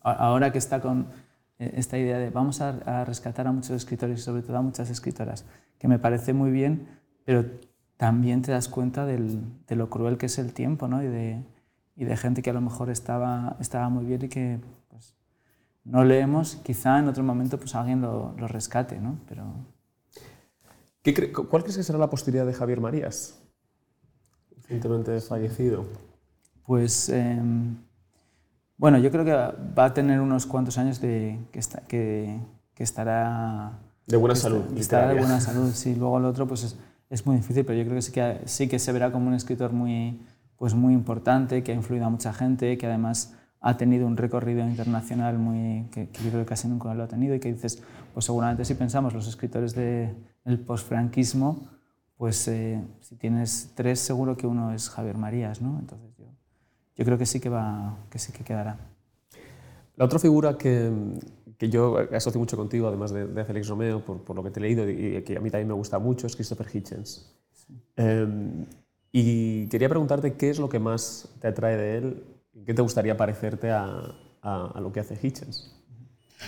[0.02, 1.08] Ahora que está con
[1.58, 4.62] eh, esta idea de vamos a, a, rescatar a muchos escritores y sobre todo a
[4.62, 5.44] muchas escritoras,
[5.78, 6.88] que me parece muy bien,
[7.24, 7.44] pero
[7.98, 11.02] también te das cuenta del, de lo cruel que es el tiempo, ¿no?
[11.02, 11.42] Y de,
[11.96, 14.60] y de gente que a lo mejor estaba, estaba muy bien y que
[15.88, 19.18] no leemos, quizá en otro momento pues alguien lo, lo rescate, ¿no?
[19.26, 19.44] Pero...
[21.02, 23.40] ¿Qué ¿Cuál crees que será la posteridad de Javier Marías,
[24.56, 25.86] recientemente fallecido?
[26.66, 27.40] Pues, eh,
[28.76, 32.38] bueno, yo creo que va a tener unos cuantos años de que, está, que,
[32.74, 33.78] que estará...
[34.06, 34.64] De buena salud.
[34.76, 35.94] Estará de buena salud, sí.
[35.94, 36.76] Luego el otro pues es,
[37.08, 39.34] es, muy difícil, pero yo creo que sí, que sí que se verá como un
[39.34, 40.20] escritor muy,
[40.56, 44.66] pues muy importante, que ha influido a mucha gente, que además ha tenido un recorrido
[44.66, 47.82] internacional muy, que, que, yo creo que casi nunca lo ha tenido y que dices,
[48.14, 51.68] pues seguramente si pensamos los escritores del de posfranquismo,
[52.16, 55.78] pues eh, si tienes tres seguro que uno es Javier Marías, ¿no?
[55.78, 56.26] Entonces yo,
[56.96, 58.78] yo creo que sí que, va, que sí que quedará.
[59.96, 60.92] La otra figura que,
[61.56, 64.60] que yo asocio mucho contigo, además de, de Félix Romeo, por, por, lo que te
[64.60, 67.34] he leído y que a mí también me gusta mucho, es Christopher Hitchens.
[67.52, 67.74] Sí.
[67.96, 68.66] Eh,
[69.10, 72.24] y quería preguntarte qué es lo que más te atrae de él
[72.66, 75.74] ¿Qué te gustaría parecerte a, a, a, lo que hace Hitchens?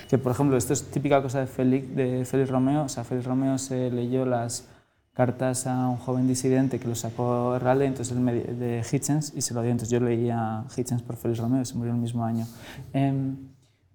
[0.09, 2.85] Que, por ejemplo, esto es típica cosa de Félix, de Félix Romeo.
[2.85, 4.68] O sea, Félix Romeo se leyó las
[5.12, 9.55] cartas a un joven disidente que lo sacó Raleigh entonces él de Hitchens y se
[9.55, 9.70] lo dio.
[9.70, 12.46] Entonces yo leía Hitchens por Félix Romeo, se murió el mismo año.
[12.92, 13.12] Eh,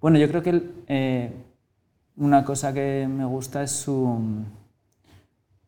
[0.02, 1.34] bueno, yo creo que eh,
[2.18, 4.20] una cosa que me gusta es su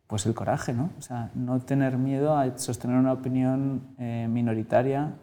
[0.05, 0.91] pues el coraje, ¿no?
[0.97, 5.15] O sea, no tener miedo a sostener una opinión eh, minoritaria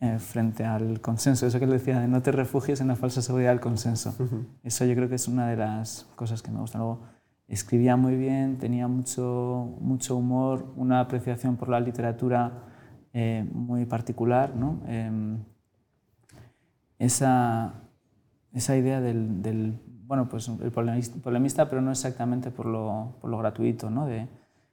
[0.00, 1.46] eh, frente al consenso.
[1.46, 4.14] Eso que le decía, de no te refugies en la falsa seguridad del consenso.
[4.18, 4.46] Uh -huh.
[4.62, 6.80] Eso yo creo que es una de las cosas que me gustan.
[6.80, 7.00] Luego,
[7.48, 12.64] escribía muy bien, tenía mucho, mucho humor, una apreciación por la literatura
[13.12, 14.54] eh, muy particular.
[14.56, 14.80] ¿no?
[14.86, 15.38] Eh,
[16.98, 17.74] esa,
[18.52, 23.30] esa idea del, del, bueno, pues el polemista, polemista, pero no exactamente por lo, por
[23.30, 23.90] lo gratuito.
[23.90, 24.06] ¿no?
[24.06, 24.28] De,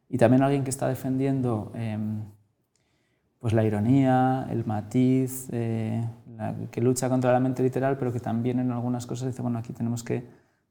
[0.09, 2.23] y también alguien que está defendiendo em,
[3.41, 8.19] pues la ironía, el matiz, eh, la, que lucha contra la mente literal, pero que
[8.19, 10.23] también en algunas cosas dice, bueno, aquí tenemos que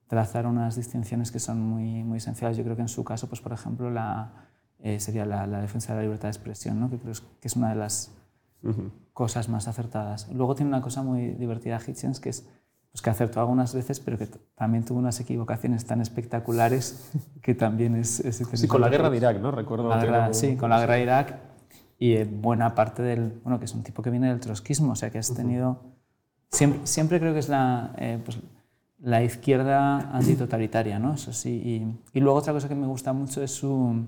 [0.06, 2.56] trazar unas distinciones que son muy, muy esenciales.
[2.56, 4.46] Yo creo que en su caso, pues por ejemplo, la,
[4.78, 6.88] eh, sería la, la, defensa de la libertad de expresión, ¿no?
[6.88, 8.12] que creo que es una de las
[8.62, 8.90] uh -huh.
[9.12, 10.28] cosas más acertadas.
[10.32, 12.48] Luego tiene una cosa muy divertida Hitchens, que es
[12.92, 17.10] pues, que acertó algunas veces, pero que también tuvo unas equivocaciones tan espectaculares
[17.42, 18.20] que también es...
[18.20, 19.50] es sí, con la guerra de Irak, ¿no?
[19.50, 19.88] Recuerdo.
[19.88, 21.49] La guerra, sí, con la guerra de Irak
[22.00, 25.10] y buena parte del, bueno, que es un tipo que viene del trotskismo, o sea
[25.10, 25.82] que has tenido,
[26.50, 28.38] siempre, siempre creo que es la, eh, pues,
[29.00, 31.14] la izquierda antitotalitaria, ¿no?
[31.14, 34.02] Eso sí, y, y, luego otra cosa que me gusta mucho es su,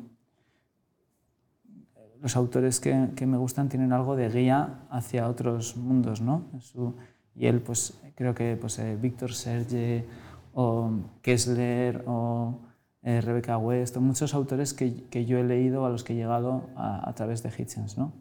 [2.23, 6.47] los autores que, que me gustan tienen algo de guía hacia otros mundos, ¿no?
[6.61, 6.95] Su,
[7.35, 10.07] y él, pues creo que pues, eh, Víctor Serge
[10.55, 12.59] o Kessler o
[13.03, 16.71] eh, Rebecca West, muchos autores que, que, yo he leído a los que he llegado
[16.77, 18.13] a, a, través de Hitchens, ¿no?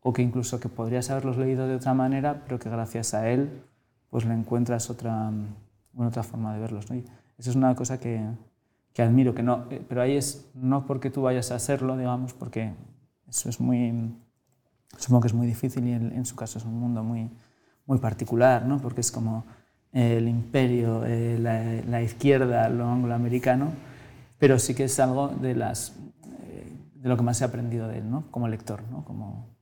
[0.00, 3.62] o que incluso que podrías haberlos leído de otra manera, pero que gracias a él
[4.10, 5.30] pues le encuentras otra,
[5.94, 6.90] una otra forma de verlos.
[6.90, 6.96] ¿no?
[6.96, 7.04] Y
[7.38, 8.22] eso es una cosa que,
[8.92, 12.34] que admiro, que no, eh, pero ahí es no porque tú vayas a hacerlo, digamos,
[12.34, 12.72] porque
[13.28, 14.14] eso es muy,
[14.98, 17.30] supongo que es muy difícil y en, en su caso es un mundo muy,
[17.86, 18.78] muy particular, ¿no?
[18.78, 19.44] porque es como
[19.92, 23.72] el imperio, eh, la, la, izquierda, lo angloamericano,
[24.42, 25.96] pero sí que es algo de, las,
[26.42, 28.24] eh, de lo que más he aprendido de él, ¿no?
[28.32, 28.82] como lector.
[28.90, 29.04] ¿no?
[29.04, 29.54] Como...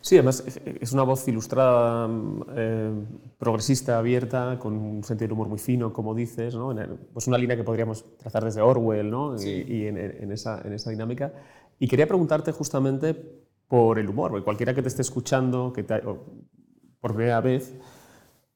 [0.00, 2.08] Sí, además es una voz ilustrada,
[2.54, 2.92] eh,
[3.36, 6.72] progresista, abierta, con un sentido de humor muy fino, como dices, ¿no?
[7.12, 9.34] pues una línea que podríamos trazar desde Orwell ¿no?
[9.42, 11.32] y, y en, en, esa, en esa dinámica.
[11.80, 13.14] Y quería preguntarte justamente
[13.66, 16.00] por el humor, porque cualquiera que te esté escuchando que te,
[17.00, 17.74] por primera vez,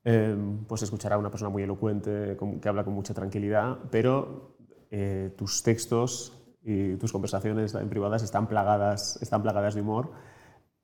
[0.05, 0.37] eh,
[0.69, 4.57] pues escuchará a una persona muy elocuente, que habla con mucha tranquilidad, pero
[4.91, 10.13] eh, tus textos y tus conversaciones en privadas están plagadas, están plagadas de humor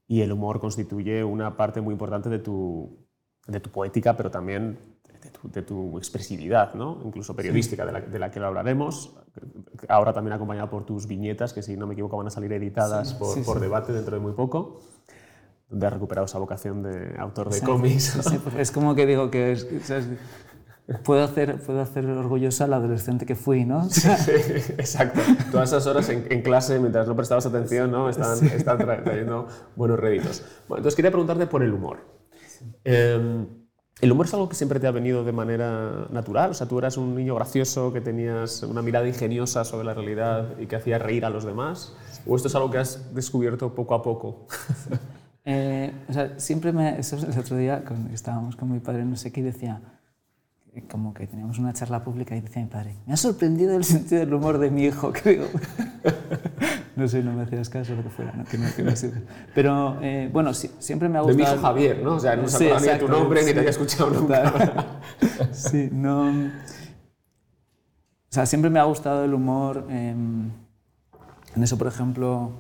[0.06, 3.06] y el humor constituye una parte muy importante de tu,
[3.46, 4.78] de tu poética, pero también
[5.22, 7.00] de tu, de tu expresividad, ¿no?
[7.04, 7.86] incluso periodística, sí.
[7.86, 9.16] de, la, de, la, que lo hablaremos.
[9.88, 13.10] Ahora también acompañado por tus viñetas, que si no me equivoco van a salir editadas
[13.10, 14.80] sí, por, sí, por debate dentro de muy poco
[15.68, 18.16] donde has recuperado esa vocación de autor de cómics.
[18.16, 18.60] ¿no?
[18.60, 19.56] es como que digo que.
[21.02, 23.88] Puedo, hacer, puedo hacer orgullosa al adolescente que fui, ¿no?
[23.88, 24.32] Sí, sí,
[24.76, 25.20] exacto.
[25.50, 28.10] Todas esas horas en, en, clase, mientras no prestabas atención, ¿no?
[28.10, 28.48] están, sí.
[28.54, 30.44] están trayendo buenos réditos.
[30.68, 32.00] Bueno, entonces quería preguntarte por el humor.
[32.84, 33.46] Eh,
[34.00, 36.50] ¿El humor es algo que siempre te ha venido de manera natural?
[36.50, 40.58] O sea, tú eras un niño gracioso que tenías una mirada ingeniosa sobre la realidad
[40.58, 41.96] y que hacía reír a los demás?
[42.26, 44.46] ¿O esto es algo que has descubierto poco a poco?
[45.46, 46.98] Eh, o sea, siempre me...
[46.98, 49.82] Eso el otro día con, estábamos con mi padre, no sé qué, decía,
[50.82, 54.20] como que teníamos una charla pública y decía mi padre, me ha sorprendido el sentido
[54.20, 55.46] del humor de mi hijo, digo,
[56.96, 58.92] no sé, no me hacías caso, lo que fuera, no, que no, que no.
[59.54, 61.38] Pero eh, bueno, sí, siempre me ha gustado...
[61.38, 62.16] De mi hijo Javier, ¿no?
[62.16, 65.00] O sea, no se sí, ni tu nombre sí, ni te había escuchado nunca.
[65.52, 66.28] sí, no...
[66.28, 69.87] O sea, siempre me ha gustado el humor.
[69.90, 72.50] Eh, en eso, por ejemplo,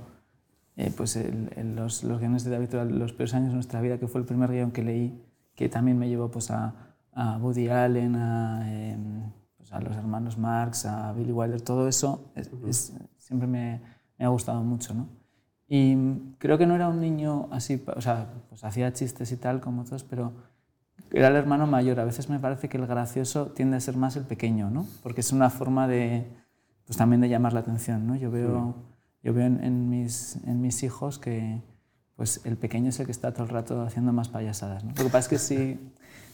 [0.76, 3.98] eh, pues el, el, los, los, guiones de David Los peores años de nuestra vida,
[3.98, 5.20] que fue el primer guion que leí,
[5.56, 6.83] que también me llevó pues, a,
[7.14, 8.96] a Woody Allen, a, eh,
[9.56, 12.68] pues, a, los hermanos Marx, a Billy Wilder, todo eso es, uh -huh.
[12.68, 13.80] es, siempre me,
[14.18, 14.94] me, ha gustado mucho.
[14.94, 15.08] ¿no?
[15.68, 15.96] Y
[16.38, 19.84] creo que no era un niño así, o sea, pues hacía chistes y tal como
[19.84, 20.32] todos, pero
[21.10, 22.00] era el hermano mayor.
[22.00, 24.86] A veces me parece que el gracioso tiende a ser más el pequeño, ¿no?
[25.02, 26.26] porque es una forma de,
[26.86, 28.06] pues también de llamar la atención.
[28.06, 28.16] ¿no?
[28.16, 28.74] Yo veo...
[28.76, 31.62] Sí yo veo en, en, mis, en mis hijos que
[32.14, 34.84] pues el pequeño es el que está todo el rato haciendo más payasadas.
[34.84, 34.90] ¿no?
[34.90, 35.80] Lo que pasa es que sí,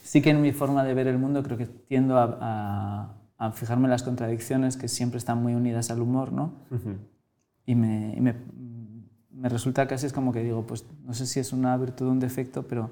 [0.03, 3.53] sí que en mi forma de ver el mundo creo que tiendo a, a, a
[3.53, 6.53] fijarme en las contradicciones que siempre están muy unidas al humor, ¿no?
[6.71, 6.97] Uh -huh.
[7.67, 8.35] Y, me, y me,
[9.31, 12.11] me, resulta casi es como que digo, pues no sé si es una virtud o
[12.11, 12.91] un defecto, pero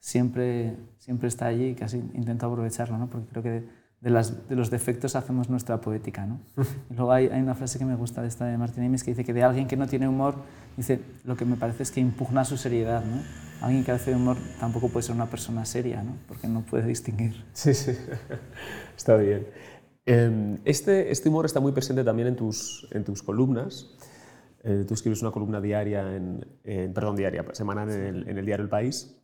[0.00, 3.08] siempre, siempre está allí y casi intento aprovecharlo, ¿no?
[3.08, 3.68] Porque creo que
[4.06, 6.26] de, las, de, los defectos hacemos nuestra poética.
[6.26, 6.38] ¿no?
[6.90, 9.10] Y luego hay, hay, una frase que me gusta de esta de Martín Amis que
[9.10, 10.36] dice que de alguien que no tiene humor,
[10.76, 13.04] dice, lo que me parece es que impugna su seriedad.
[13.04, 13.20] ¿no?
[13.60, 16.12] Alguien que hace humor tampoco puede ser una persona seria, ¿no?
[16.28, 17.44] porque no puede distinguir.
[17.52, 17.92] Sí, sí,
[18.96, 19.48] está bien.
[20.64, 23.90] Este, este humor está muy presente también en tus, en tus columnas.
[24.62, 28.46] Eh, tú escribes una columna diaria, en, en perdón, diaria, semanal en el, en el
[28.46, 29.16] diario El País.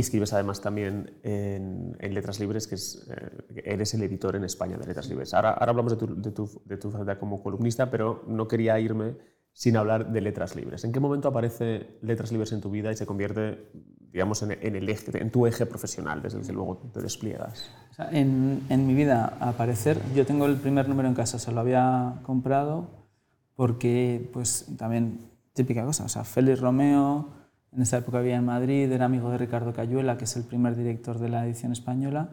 [0.00, 4.86] Escribes además también en, Letras Libres, que es, eh, eres el editor en España de
[4.86, 5.34] Letras Libres.
[5.34, 9.16] Ahora, ahora hablamos de tu, de, tu, de tu como columnista, pero no quería irme
[9.54, 10.84] sin hablar de Letras Libres.
[10.84, 13.70] ¿En qué momento aparece Letras Libres en tu vida y se convierte,
[14.10, 17.70] digamos, en, en el eje, en tu eje profesional, desde el luego te despliegas?
[18.10, 22.20] En, en, mi vida, aparecer, yo tengo el primer número en casa, se lo había
[22.24, 23.06] comprado
[23.54, 27.43] porque, pues, también, típica cosa, o sea, Félix Romeo
[27.74, 30.76] en esa época vivía en Madrid, era amigo de Ricardo Cayuela, que es el primer
[30.76, 32.30] director de la edición española,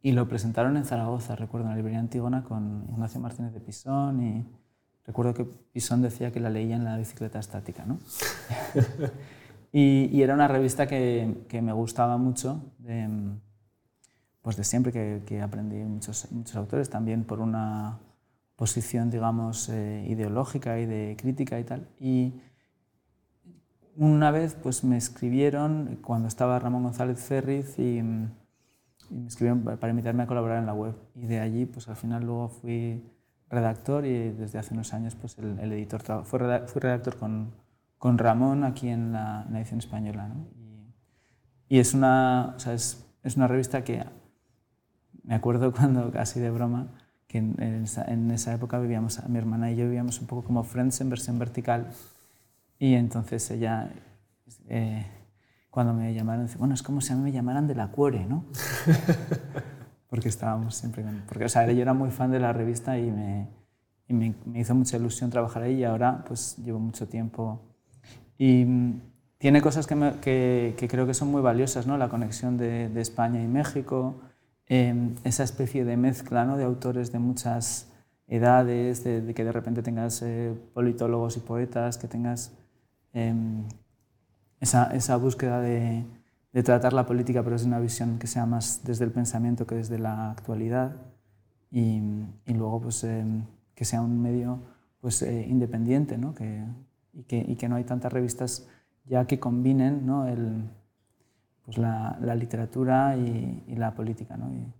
[0.00, 4.22] y lo presentaron en Zaragoza, recuerdo, en la librería Antígona con Ignacio Martínez de Pisón,
[4.22, 4.46] y
[5.04, 7.84] recuerdo que Pisón decía que la leía en la bicicleta estática.
[7.84, 7.98] ¿no?
[9.72, 13.08] y, y, era una revista que, que me gustaba mucho, de,
[14.42, 17.98] pues de siempre que, que aprendí muchos, muchos autores, también por una
[18.54, 21.88] posición, digamos, eh, ideológica y de crítica y tal.
[21.98, 22.34] Y,
[23.96, 29.90] una vez pues me escribieron cuando estaba Ramón González Ferriz y, y, me escribieron para
[29.90, 33.02] invitarme a colaborar en la web y de allí pues al final luego fui
[33.48, 37.52] redactor y desde hace unos años pues el, el editor fui redactor con,
[37.98, 40.46] con Ramón aquí en la, en la edición española ¿no?
[40.56, 44.04] y, y, es una o sea, es, es, una revista que
[45.22, 46.88] me acuerdo cuando casi de broma
[47.28, 50.44] que en, en, esa, en esa época vivíamos mi hermana y yo vivíamos un poco
[50.44, 51.92] como Friends en versión vertical
[52.78, 53.90] y entonces ella,
[54.68, 55.06] eh,
[55.70, 58.26] cuando me llamaron, dice, bueno, es como si a mí me llamaran de la Cuore,
[58.26, 58.44] ¿no?
[60.08, 61.22] porque estábamos siempre con...
[61.28, 63.48] Porque, o sea, yo era muy fan de la revista y me,
[64.08, 67.60] y me, me hizo mucha ilusión trabajar ahí y ahora pues llevo mucho tiempo.
[68.38, 68.66] Y,
[69.38, 71.98] tiene cosas que, me- que- que creo que son muy valiosas, ¿no?
[71.98, 74.16] La conexión de, de España y México,
[74.66, 76.56] eh, esa especie de mezcla ¿no?
[76.56, 77.92] de autores de muchas
[78.28, 82.52] edades, de, de que de repente tengas eh, politólogos y poetas, que tengas
[83.16, 83.64] em,
[84.60, 86.04] esa, esa búsqueda de,
[86.52, 89.76] de tratar la política, pero desde una visión que sea más desde el pensamiento que
[89.76, 90.96] desde la actualidad.
[91.70, 92.00] Y,
[92.46, 93.44] y luego pues, em,
[93.74, 94.60] que sea un medio
[95.00, 96.34] pues, eh, independiente ¿no?
[96.34, 96.62] que,
[97.12, 98.68] y, que, y que no hay tantas revistas
[99.04, 100.26] ya que combinen ¿no?
[100.26, 100.64] el,
[101.64, 104.36] pues la, la literatura y, y la política.
[104.36, 104.50] ¿no?
[104.52, 104.72] Y,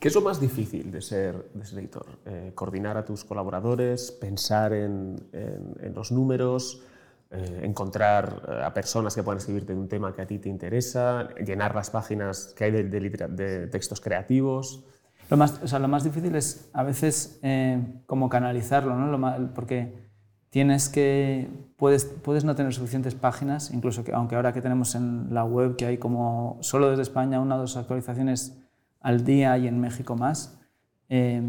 [0.00, 2.06] ¿Qué es lo más difícil de ser, de ser editor?
[2.24, 6.82] Eh, coordinar a tus colaboradores, pensar en, en- en los números,
[7.30, 11.28] eh, encontrar eh, a personas que puedan escribirte un tema que a ti te interesa,
[11.44, 14.84] llenar las páginas que hay de, de de textos creativos.
[15.30, 19.16] Lo más, o sea, lo más difícil es a veces eh, como canalizarlo, ¿no?
[19.16, 20.04] Lo porque
[20.50, 25.32] tienes que, puedes, puedes no tener suficientes páginas, incluso que, aunque ahora que tenemos en
[25.34, 28.56] la web que hay como solo desde España una o dos actualizaciones
[29.00, 30.60] al día y en México más,
[31.08, 31.42] eh,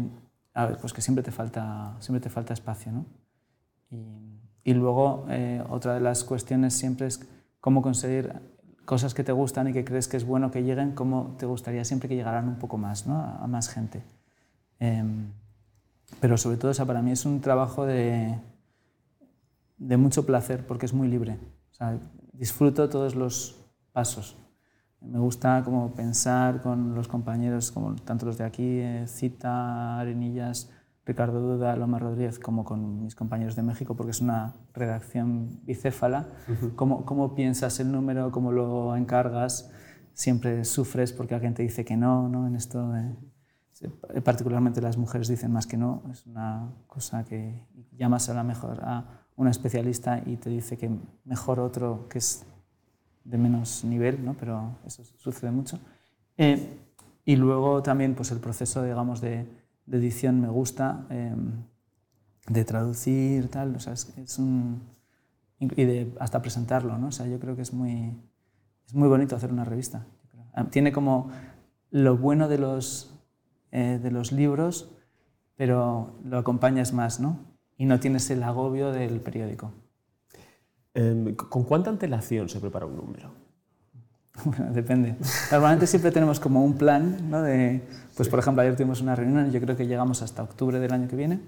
[0.54, 3.06] a ver, pues que siempre te falta, siempre te falta espacio, ¿no?
[3.90, 4.35] Y,
[4.66, 7.24] y luego eh, otra de las cuestiones siempre es
[7.60, 8.32] cómo conseguir
[8.84, 11.84] cosas que te gustan y que crees que es bueno que lleguen, cómo te gustaría
[11.84, 13.16] siempre que llegaran un poco más, ¿no?
[13.16, 14.02] a, más gente.
[14.80, 15.30] Em,
[16.18, 18.40] pero sobre todo, o sea, para mí es un trabajo de,
[19.76, 21.38] de mucho placer porque es muy libre.
[21.70, 22.00] O sea,
[22.32, 23.54] disfruto todos los
[23.92, 24.36] pasos.
[25.00, 30.72] Me gusta como pensar con los compañeros, como tanto los de aquí, eh, Cita, Arenillas,
[31.06, 36.26] Ricardo Duda, Loma Rodríguez, como con mis compañeros de México, porque es una redacción bicéfala.
[36.74, 39.70] cómo, cómo piensas el número, cómo lo encargas,
[40.12, 42.46] siempre sufres porque alguien te dice que no, ¿no?
[42.48, 42.92] En esto,
[43.72, 43.88] se-
[44.22, 48.80] particularmente las mujeres dicen más que no, es una cosa que llamas a la mejor
[48.82, 49.04] a
[49.36, 50.90] una especialista y te dice que
[51.24, 52.44] mejor otro que es
[53.24, 54.34] de menos nivel, ¿no?
[54.34, 55.78] pero eso sucede mucho.
[56.36, 56.78] Eh,
[57.24, 59.46] y luego también pues, el proceso digamos, de,
[59.86, 61.34] de edición me gusta, eh,
[62.48, 64.82] de traducir, tal, o sea, es, un,
[65.58, 66.98] y de hasta presentarlo.
[66.98, 67.08] ¿no?
[67.08, 68.14] O sea, yo creo que es muy,
[68.86, 70.06] es muy bonito hacer una revista.
[70.52, 71.30] Ah, Tiene como
[71.90, 73.14] lo bueno de los,
[73.72, 74.92] eh, de los libros,
[75.56, 77.38] pero lo acompañas más, ¿no?
[77.78, 79.72] Y no tienes el agobio del periódico.
[80.94, 83.45] Em, ¿Con cuánta antelación se prepara un número?
[84.44, 85.16] Bueno, depende.
[85.50, 87.42] Normalmente siempre tenemos como un plan, ¿no?
[87.42, 87.82] De,
[88.16, 90.92] pues por ejemplo, ayer tuvimos una reunión y yo creo que llegamos hasta octubre del
[90.92, 91.40] año que viene.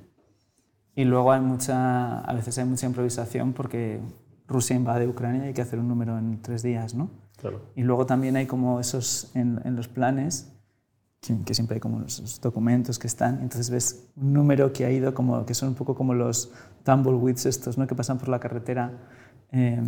[0.95, 4.01] Y luego hay mucha, a veces hay mucha improvisación porque
[4.49, 7.11] Rusia invade Ucrania y hay que hacer un número en tres días, ¿no?
[7.37, 7.61] Claro.
[7.77, 10.53] Y luego también hay como esos en, en los planes,
[11.21, 14.91] que, que siempre hay como esos documentos que están, entonces ves un número que ha
[14.91, 16.51] ido como, que son un poco como los
[16.85, 17.87] tumbleweeds estos, ¿no?
[17.87, 18.93] Que pasan por la carretera
[19.53, 19.83] eh,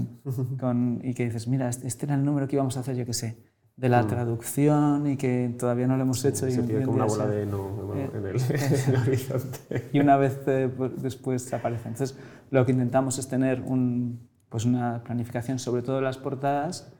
[0.59, 3.05] con, y que dices, mira, este este era el número que íbamos a hacer, yo
[3.07, 3.37] qué sé,
[3.77, 6.47] de la traducción y que todavía no lo hemos hecho.
[6.47, 8.37] y Se tiene como una bola se- de no Eh, en, el,
[8.89, 9.89] en el horizonte.
[9.93, 11.89] y una vez eh, pues, después aparece.
[11.89, 12.17] Entonces,
[12.51, 16.93] lo que intentamos es tener un, pues una planificación sobre todo de las portadas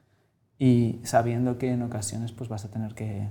[0.59, 3.29] y sabiendo que en ocasiones pues, vas a tener que,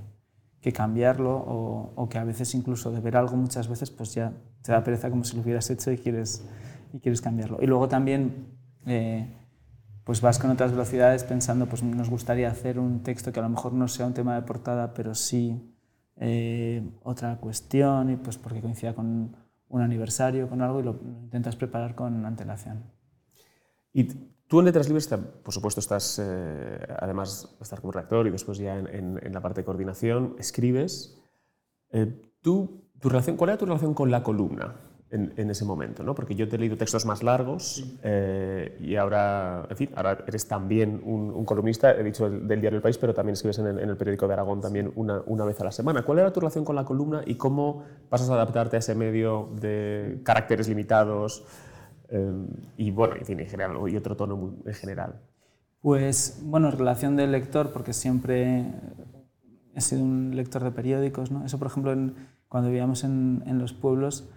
[0.61, 4.33] que cambiarlo o, o que a veces incluso de ver algo muchas veces pues ya
[4.61, 6.43] te da pereza como si lo hubieras hecho y quieres,
[6.93, 7.57] y quieres cambiarlo.
[7.61, 9.35] Y luego también eh,
[10.03, 13.49] pues vas con otras velocidades pensando pues nos gustaría hacer un texto que a lo
[13.49, 15.75] mejor no sea un tema de portada pero sí
[16.15, 19.35] eh, otra cuestión y pues porque coincida con
[19.67, 22.91] un aniversario, con algo y lo, intentas preparar con antelación.
[23.93, 24.05] Y
[24.47, 28.57] tú en Letras Libres, por supuesto, estás, eh, además de estar como redactor y después
[28.57, 31.21] ya en, la parte de coordinación, escribes.
[32.41, 36.03] Tú, tu relación, ¿Cuál era tu relación con la columna en, en ese momento?
[36.03, 36.13] ¿no?
[36.15, 40.47] Porque yo te he leído textos más largos eh, y ahora, en fin, ahora eres
[40.47, 43.67] también un, un columnista, he dicho del, del diario El País, pero también escribes en
[43.67, 46.03] el, en el periódico de Aragón también una, una vez a la semana.
[46.03, 49.49] ¿Cuál era tu relación con la columna y cómo pasas a adaptarte a ese medio
[49.59, 51.43] de caracteres limitados?
[52.09, 52.45] Eh,
[52.77, 55.15] y bueno, en fin, en general, y otro tono en general.
[55.81, 58.65] Pues bueno, relación del lector, porque siempre
[59.73, 61.31] he sido un lector de periódicos.
[61.31, 61.45] ¿no?
[61.45, 62.15] Eso, por ejemplo, en-
[62.47, 64.27] cuando vivíamos en los pueblos,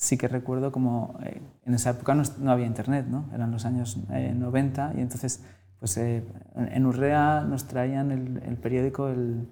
[0.00, 3.26] sí que recuerdo como eh, en esa época no, no había internet, ¿no?
[3.34, 5.44] eran los años eh, 90 y entonces
[5.78, 6.24] pues, eh,
[6.56, 9.46] en Urrea nos traían el, el periódico, el,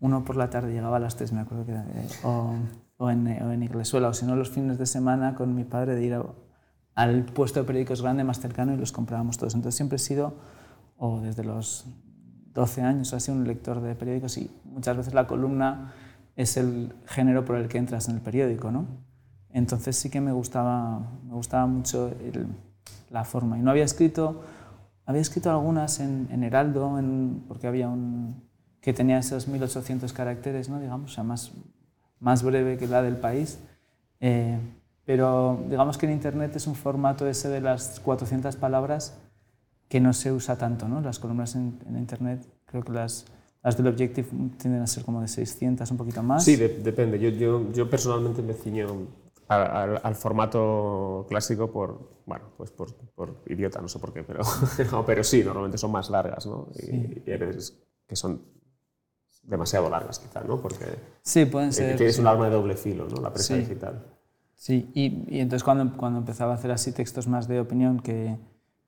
[0.00, 2.54] uno por la tarde, llegaba a las 3, me acuerdo que era, eh, o,
[2.98, 5.94] o, en, o en Iglesuela, o si no los fines de semana con mi padre
[5.94, 6.26] de ir a-
[6.94, 9.54] al puesto de periódicos grande más cercano y los comprábamos todos.
[9.54, 10.34] Entonces siempre he sido,
[10.98, 11.86] o desde los
[12.52, 15.94] 12 años, he sido un lector de periódicos y muchas veces la columna
[16.36, 18.86] es el género por el que entras en el periódico, ¿no?
[19.52, 22.46] Entonces sí que me gustaba, me gustaba mucho el-
[23.10, 23.58] la forma.
[23.58, 24.42] Y no había escrito
[25.06, 28.48] había escrito algunas en, en Heraldo, en, porque había un
[28.80, 30.78] que tenía esos 1800 caracteres, ¿no?
[30.80, 31.50] digamos, o sea, más,
[32.20, 33.58] más breve que la del país.
[34.20, 34.56] Eh,
[35.04, 39.18] pero digamos que en Internet es un formato ese de las 400 palabras
[39.88, 40.86] que no se usa tanto.
[40.88, 41.00] ¿no?
[41.00, 43.26] Las columnas en, en Internet, creo que las,
[43.64, 44.28] las del Objective
[44.58, 46.44] tienden a ser como de 600, un poquito más.
[46.44, 47.18] Sí, de, depende.
[47.18, 48.86] Yo, yo, yo, personalmente me ciño
[49.50, 54.40] al, al, formato clásico por, bueno, pues por, por, idiota, no sé por qué, pero,
[54.92, 56.68] no, pero sí, normalmente son más largas, ¿no?
[56.76, 57.22] Y, sí.
[57.26, 58.42] y hay veces que son
[59.42, 60.60] demasiado largas quizá, ¿no?
[60.60, 60.84] Porque
[61.22, 62.20] sí, pueden ser, tienes sí.
[62.20, 63.20] un arma de doble filo, ¿no?
[63.20, 63.60] La prensa Sí.
[63.60, 64.06] digital.
[64.54, 68.38] Sí, y, y entonces cuando, cuando empezaba a hacer así textos más de opinión que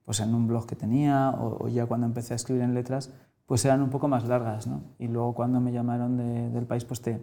[0.04, 3.10] pues en un blog que tenía o, o ya cuando empecé a escribir en letras,
[3.46, 4.82] pues eran un poco más largas, ¿no?
[4.98, 7.20] Y luego cuando me llamaron de, del país, pues te,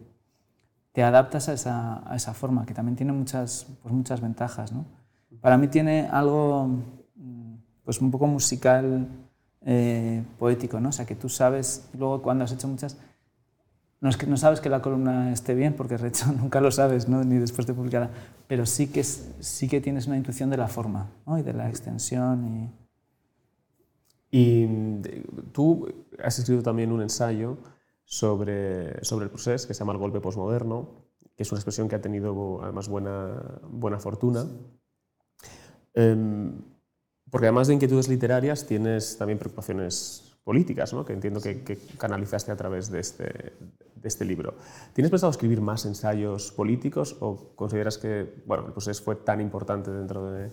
[0.91, 4.85] te adaptas a esa, a esa forma, que también tiene muchas, pues muchas ventajas, ¿no?
[5.41, 6.67] Para mí tiene algo
[7.15, 9.07] mm, pues un poco musical,
[9.61, 10.89] eh, poético, ¿no?
[10.89, 12.97] O sea, que tú sabes, luego cuando has hecho muchas,
[14.01, 16.71] no, es que no sabes que la columna esté bien, porque de hecho nunca lo
[16.71, 17.23] sabes, ¿no?
[17.23, 18.09] ni después de publicada,
[18.47, 21.37] pero sí que, sí que tienes una intuición de la forma ¿no?
[21.37, 22.47] y de la extensión.
[22.47, 22.69] Y...
[24.31, 24.65] Y
[25.01, 25.87] de- tú
[26.23, 27.57] has escrito también un ensayo
[28.11, 31.05] sobre, sobre el proceso que se llama el golpe posmoderno,
[31.35, 34.47] que es una expresión que ha tenido además buena, buena fortuna.
[35.93, 36.59] Em,
[37.29, 41.05] porque además de inquietudes literarias tienes también preocupaciones políticas, ¿no?
[41.05, 43.25] que entiendo que, que canalizaste a través de este,
[43.95, 44.55] de este libro.
[44.93, 49.91] ¿Tienes pensado escribir más ensayos políticos o consideras que bueno, el proceso fue tan importante
[49.91, 50.49] dentro de,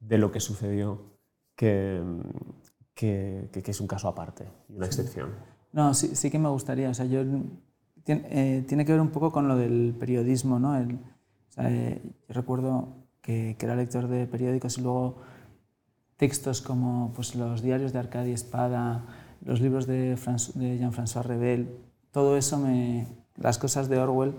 [0.00, 1.00] de lo que sucedió
[1.54, 2.02] que,
[2.94, 5.55] que- que es un caso aparte y una excepción?
[5.72, 6.90] No, sí, sí que me gustaría.
[6.90, 7.22] O sea, yo,
[8.04, 10.58] tiene, eh, tiene que ver un poco con lo del periodismo.
[10.58, 10.76] ¿no?
[10.76, 10.98] El-
[11.58, 12.88] eh, yo recuerdo
[13.22, 15.16] que, que era lector de periódicos y luego
[16.16, 19.04] textos como pues, los diarios de Arcadia Espada,
[19.44, 21.68] los libros de Jean-François Rebel,
[22.12, 23.06] todo eso, me,
[23.36, 24.32] las cosas de Orwell,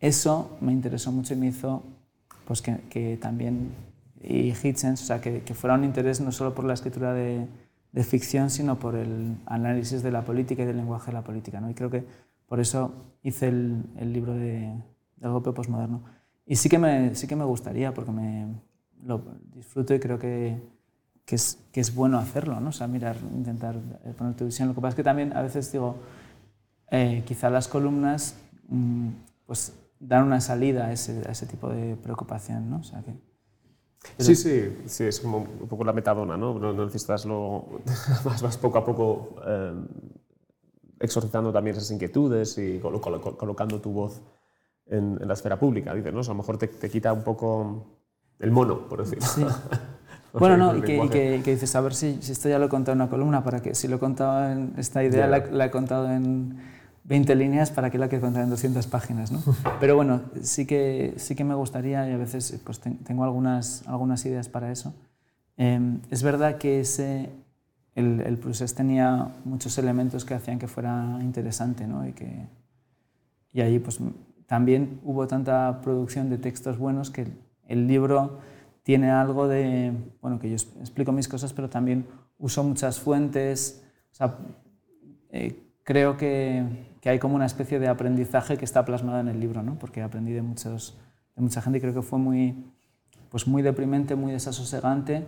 [0.00, 1.82] eso me interesó mucho y me hizo
[2.46, 3.70] pues, que, que también,
[4.22, 7.46] y Hitchens, o sea, que, que fuera un interés no solo por la escritura de,
[7.92, 11.60] de ficción, sino por el análisis de la política y del lenguaje de la política.
[11.60, 11.70] ¿no?
[11.70, 12.04] Y creo que
[12.46, 14.72] por eso hice el, el libro de,
[15.16, 16.02] del golpe posmoderno.
[16.46, 18.46] Y sí que me, sí que me gustaría, porque me
[19.04, 19.22] lo
[19.54, 20.60] disfruto y creo que,
[21.24, 22.70] que, es, que es bueno hacerlo, ¿no?
[22.70, 23.76] O sea, mirar, intentar
[24.18, 24.68] poner tu visión.
[24.68, 25.96] Lo que pasa es que también a veces digo,
[26.90, 28.36] eh, quizá las columnas
[28.68, 29.08] mm,
[29.46, 32.78] pues dan una salida a ese, a ese tipo de preocupación, ¿no?
[32.78, 32.82] O
[34.18, 36.58] Sí, sí, sí, es como un poco la metadona, ¿no?
[36.58, 37.66] No, no necesitas lo,
[38.24, 39.72] vas, vas poco a poco eh,
[41.00, 44.20] exorcizando también esas inquietudes y colo- colo- colocando tu voz
[44.86, 46.20] en, en la esfera pública, dices, ¿no?
[46.20, 47.86] O sea, a lo mejor te, te quita un poco
[48.38, 49.26] el mono, por decirlo.
[49.26, 49.44] Sí.
[50.32, 52.66] Bueno, no, y que, y que, que dices, a ver si, si esto ya lo
[52.66, 55.26] he contado en una columna, para que si lo he contado en esta idea, Ya.
[55.26, 56.56] la, la he contado en
[57.10, 59.32] 20 líneas, ¿para qué la quiero contar en 200 páginas?
[59.32, 59.42] ¿no?
[59.80, 63.82] Pero bueno, sí que, sí que me gustaría y a veces pues, ten- tengo algunas,
[63.88, 64.94] algunas ideas para eso.
[65.56, 67.28] Eh, es verdad que ese,
[67.96, 68.38] el, el
[68.76, 72.06] tenía muchos elementos que hacían que fuera interesante ¿no?
[72.06, 72.46] y, que,
[73.52, 73.98] y ahí pues,
[74.46, 77.32] también hubo tanta producción de textos buenos que el,
[77.66, 78.38] el libro
[78.84, 79.92] tiene algo de,
[80.22, 82.06] bueno, que yo explico mis cosas, pero también
[82.38, 83.82] uso muchas fuentes,
[84.12, 84.38] o sea,
[85.30, 86.62] eh, creo que,
[87.00, 89.78] que hay como una especie de aprendizaje que está plasmado en el libro, ¿no?
[89.78, 90.98] porque aprendí de, muchos,
[91.36, 92.64] de mucha gente y creo que fue muy,
[93.30, 95.24] pues muy deprimente, muy desasosegante,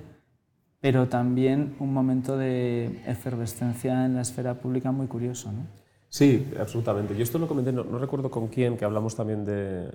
[0.80, 5.50] pero también un momento de efervescencia en la esfera pública muy curioso.
[5.52, 5.66] ¿no?
[6.08, 7.16] Sí, absolutamente.
[7.16, 9.88] Yo esto lo comenté, no, no recuerdo con quién, que hablamos también de,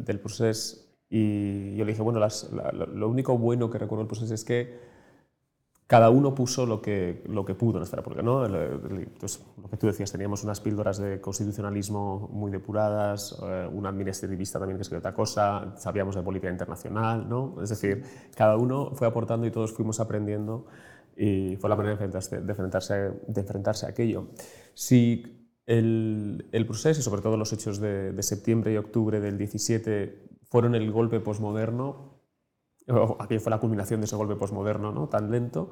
[0.00, 2.26] del proceso y yo le dije, bueno,
[2.94, 4.91] lo único bueno que recuerdo del proceso es que
[5.92, 8.22] cada uno puso lo que, lo que pudo en esfera pública.
[8.22, 8.46] ¿no?
[8.46, 14.58] Entonces, lo que tú decías, teníamos unas píldoras de constitucionalismo muy depuradas, eh, un administrativista
[14.58, 17.62] también que escribió otra cosa, sabíamos de política internacional, ¿no?
[17.62, 20.64] Es decir, cada uno fue aportando y todos fuimos aprendiendo
[21.14, 22.94] y fue la manera de enfrentarse, de enfrentarse,
[23.26, 24.28] de enfrentarse a aquello.
[24.72, 29.36] Si el, el proceso y sobre todo los hechos de, de septiembre y octubre del
[29.36, 32.11] 17 fueron el golpe posmoderno,
[33.18, 35.08] aquello fue la culminación de ese golpe posmoderno ¿no?
[35.08, 35.70] tan lento,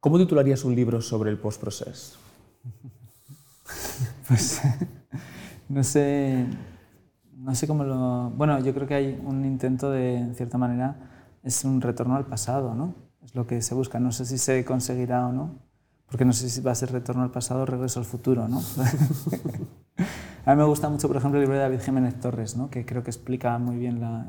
[0.00, 2.18] ¿cómo titularías un libro sobre el post-process?
[4.26, 4.60] Pues
[5.68, 6.46] no sé,
[7.36, 8.30] no sé cómo lo...
[8.30, 10.96] Bueno, yo creo que hay un intento de, en cierta manera,
[11.42, 12.94] es un retorno al pasado, ¿no?
[13.24, 13.98] Es lo que se busca.
[13.98, 15.58] No sé si se conseguirá o no,
[16.06, 18.60] porque no sé si va a ser retorno al pasado o regreso al futuro, ¿no?
[20.44, 22.70] a mí me gusta mucho, por ejemplo, el libro de David Jiménez Torres, ¿no?
[22.70, 24.26] Que creo que explica muy bien la,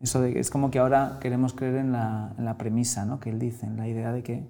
[0.00, 3.18] eso de es como que ahora queremos creer en la, en la premisa, ¿no?
[3.20, 4.46] Que él dice, en la idea de que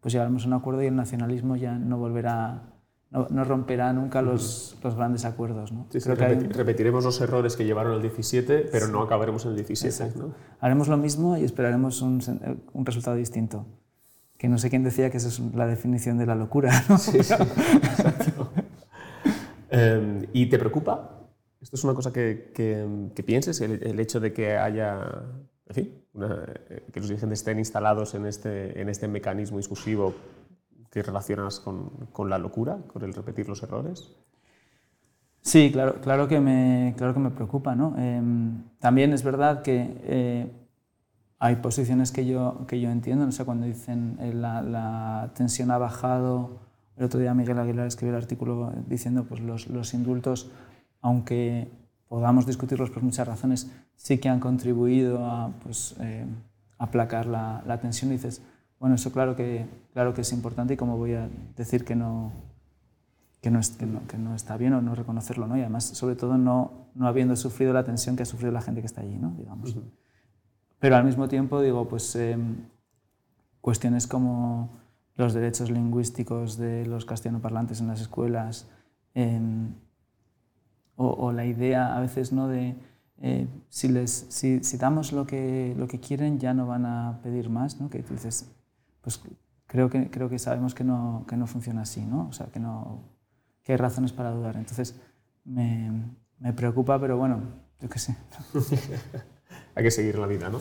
[0.00, 2.62] pues llegaremos a un acuerdo y el nacionalismo ya no volverá,
[3.10, 5.72] no, no romperá nunca los, los grandes acuerdos.
[5.72, 5.86] ¿no?
[5.90, 9.02] Sí, sí, Creo que hay- repeti- repetiremos los errores que llevaron al 17, pero no
[9.02, 9.88] acabaremos en el 17.
[9.88, 10.28] Exacto.
[10.28, 10.34] ¿no?
[10.60, 13.66] Haremos lo mismo y esperaremos un, eh, un resultado distinto.
[14.38, 16.72] Que no sé quién decía que esa es la definición de la locura.
[16.88, 16.96] ¿no?
[16.96, 18.50] Sí, sí, exacto.
[19.72, 21.19] Eh, ¿Y te preocupa?
[21.60, 25.22] ¿Esto es una cosa que, que- que pienses, el, el hecho de que haya,
[25.66, 30.14] en fin, una- eh, que los dirigentes estén instalados en este, en este mecanismo discursivo
[30.90, 34.10] que relacionas con, con la locura, con el repetir los errores?
[35.42, 37.74] Sí, claro, claro, que, me, claro que me preocupa.
[37.74, 37.94] ¿no?
[37.98, 40.50] Em, también es verdad que eh,
[41.38, 43.26] hay posiciones que yo, que yo entiendo.
[43.26, 46.58] O sea, cuando dicen eh, la, la tensión ha bajado,
[46.96, 50.50] el otro día Miguel Aguilar escribió el artículo diciendo pues los, los indultos,
[51.00, 51.68] aunque
[52.08, 56.24] podamos discutirlos por muchas razones, sí que han contribuido a pues, eh,
[56.78, 58.10] aplacar la, la tensión.
[58.10, 58.42] Y dices,
[58.78, 62.32] bueno, eso claro que, claro que es importante y como voy a decir que no,
[63.40, 65.56] que no, es- que no, que no está bien o no reconocerlo, ¿no?
[65.56, 68.80] Y además, sobre todo, no, no habiendo sufrido la tensión que ha sufrido la gente
[68.80, 69.30] que está allí, ¿no?
[69.38, 69.76] Digamos.
[70.78, 72.56] Pero al mismo tiempo, digo, pues em,
[73.60, 74.70] cuestiones como
[75.16, 78.66] los derechos lingüísticos de los castellanoparlantes en las escuelas
[79.14, 79.74] em,
[81.00, 82.46] o, o la idea a veces, ¿no?
[82.46, 82.76] De
[83.22, 87.20] eh, si, les, si, si damos lo que, lo que quieren, ya no van a
[87.22, 87.88] pedir más, ¿no?
[87.88, 88.50] Que tú dices,
[89.00, 89.18] pues
[89.66, 92.28] creo que, creo que sabemos que no, que no funciona así, ¿no?
[92.28, 93.02] O sea, que, no,
[93.62, 94.56] que hay razones para dudar.
[94.56, 95.00] Entonces,
[95.44, 95.90] me,
[96.38, 97.40] me preocupa, pero bueno,
[97.80, 98.14] yo qué sé.
[99.74, 100.58] Hay que seguir la vida, ¿no?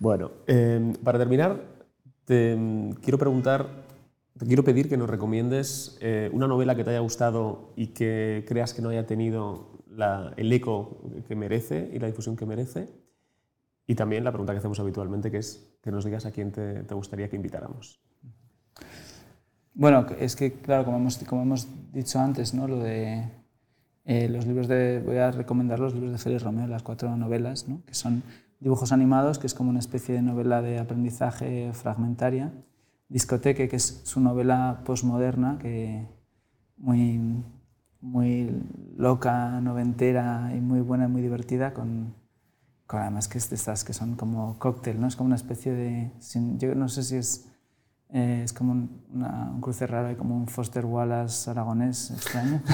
[0.00, 1.62] Bueno, eh, para terminar,
[2.24, 2.58] te
[3.00, 3.68] quiero preguntar,
[4.38, 8.44] te quiero pedir que nos recomiendes eh, una novela que te haya gustado y que
[8.48, 9.84] creas que no haya tenido
[10.36, 12.88] el eco que merece y la difusión que merece.
[13.86, 16.84] Y también la pregunta que hacemos habitualmente, que es que nos digas a quién te,
[16.84, 18.00] te gustaría que invitáramos.
[19.74, 22.68] Bueno, es que, claro, como hemos, como hemos dicho antes, ¿no?
[22.68, 23.28] Lo de
[24.04, 25.00] eh, los libros de...
[25.04, 27.82] Voy a recomendar los libros de Félix Romeo, las cuatro novelas, ¿no?
[27.86, 28.22] Que son
[28.60, 32.52] dibujos animados, que es como una especie de novela de aprendizaje fragmentaria.
[33.12, 36.08] Discoteque, que es su novela postmoderna, que
[36.78, 37.20] muy,
[38.00, 38.50] muy
[38.96, 42.14] loca, noventera y muy buena y muy divertida, con,
[42.86, 45.06] con además que es de estas que son como cóctel, ¿no?
[45.08, 46.12] Es como una especie de...
[46.20, 47.48] sin- yo no sé si es...
[48.10, 52.62] Eh, es como un, una- un cruce raro, hay como un Foster Wallace aragonés extraño.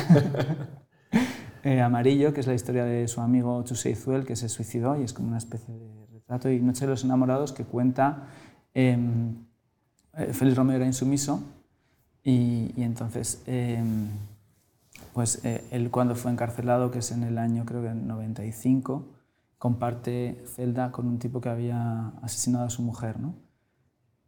[1.64, 5.02] Eh, Amarillo, que es la historia de su amigo Chusei Zuel, que se suicidó y
[5.04, 6.50] es como una especie de retrato.
[6.50, 8.28] Y Noche de los Enamorados, que cuenta...
[8.74, 9.47] em,
[10.18, 11.42] eh, Félix Romeo era insumiso
[12.24, 14.08] y, entonces, em,
[15.14, 19.06] pues eh, él cuando fue encarcelado, que es en el año creo que en 95,
[19.56, 23.34] comparte celda con un tipo que había asesinado a su mujer, ¿no?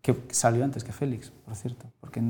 [0.03, 2.23] que salió antes que Félix, por cierto, porque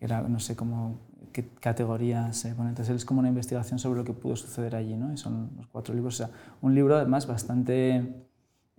[0.00, 0.98] era, no sé cómo,
[1.32, 2.70] qué categoría se pone.
[2.70, 5.12] Entonces es como una investigación sobre lo que pudo suceder allí, ¿no?
[5.12, 6.14] Y son los cuatro libros.
[6.14, 6.30] O sea,
[6.60, 8.26] un libro además bastante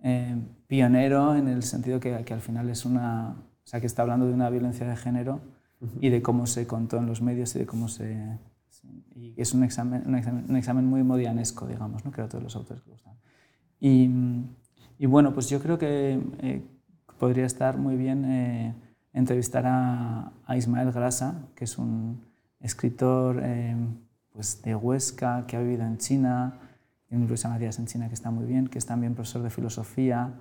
[0.02, 3.36] eh, pionero en el sentido que al final es una,
[3.68, 5.42] o sea, que está hablando de una violencia de género
[6.00, 8.38] y de cómo se contó en los medios y de cómo se...
[9.14, 12.10] Y es un examen, un examen, un examen muy modianesco, digamos, ¿no?
[12.10, 13.12] que todos los autores que gustan.
[13.78, 14.08] Y,
[14.98, 16.62] y bueno, pues yo creo que eh,
[17.18, 18.74] podría estar muy bien eh,
[19.12, 22.22] entrevistar a, a Ismael Grasa, que es un
[22.60, 23.76] escritor eh,
[24.32, 26.58] pues de Huesca, que ha vivido en China,
[27.10, 30.32] se llama Días en China, que está muy bien, que es también profesor de filosofía,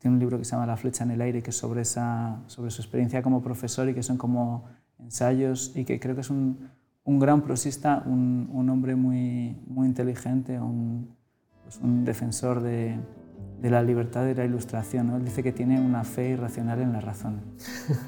[0.00, 2.40] tiene un libro que se llama La flecha en el aire, que es sobre, esa,
[2.46, 4.64] sobre su experiencia como profesor y que son como
[4.98, 6.70] ensayos y que creo que es un,
[7.04, 11.14] un gran prosista, un, un hombre muy, muy inteligente, un,
[11.62, 12.98] pues un defensor de,
[13.60, 15.08] de la libertad y la ilustración.
[15.08, 15.16] ¿no?
[15.16, 17.40] Él dice que tiene una fe irracional en la razón.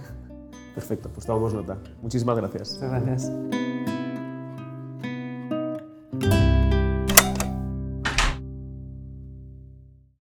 [0.74, 1.78] Perfecto, pues tomamos nota.
[2.01, 2.74] Muchísimas gracias.
[2.74, 3.82] Muchas gracias.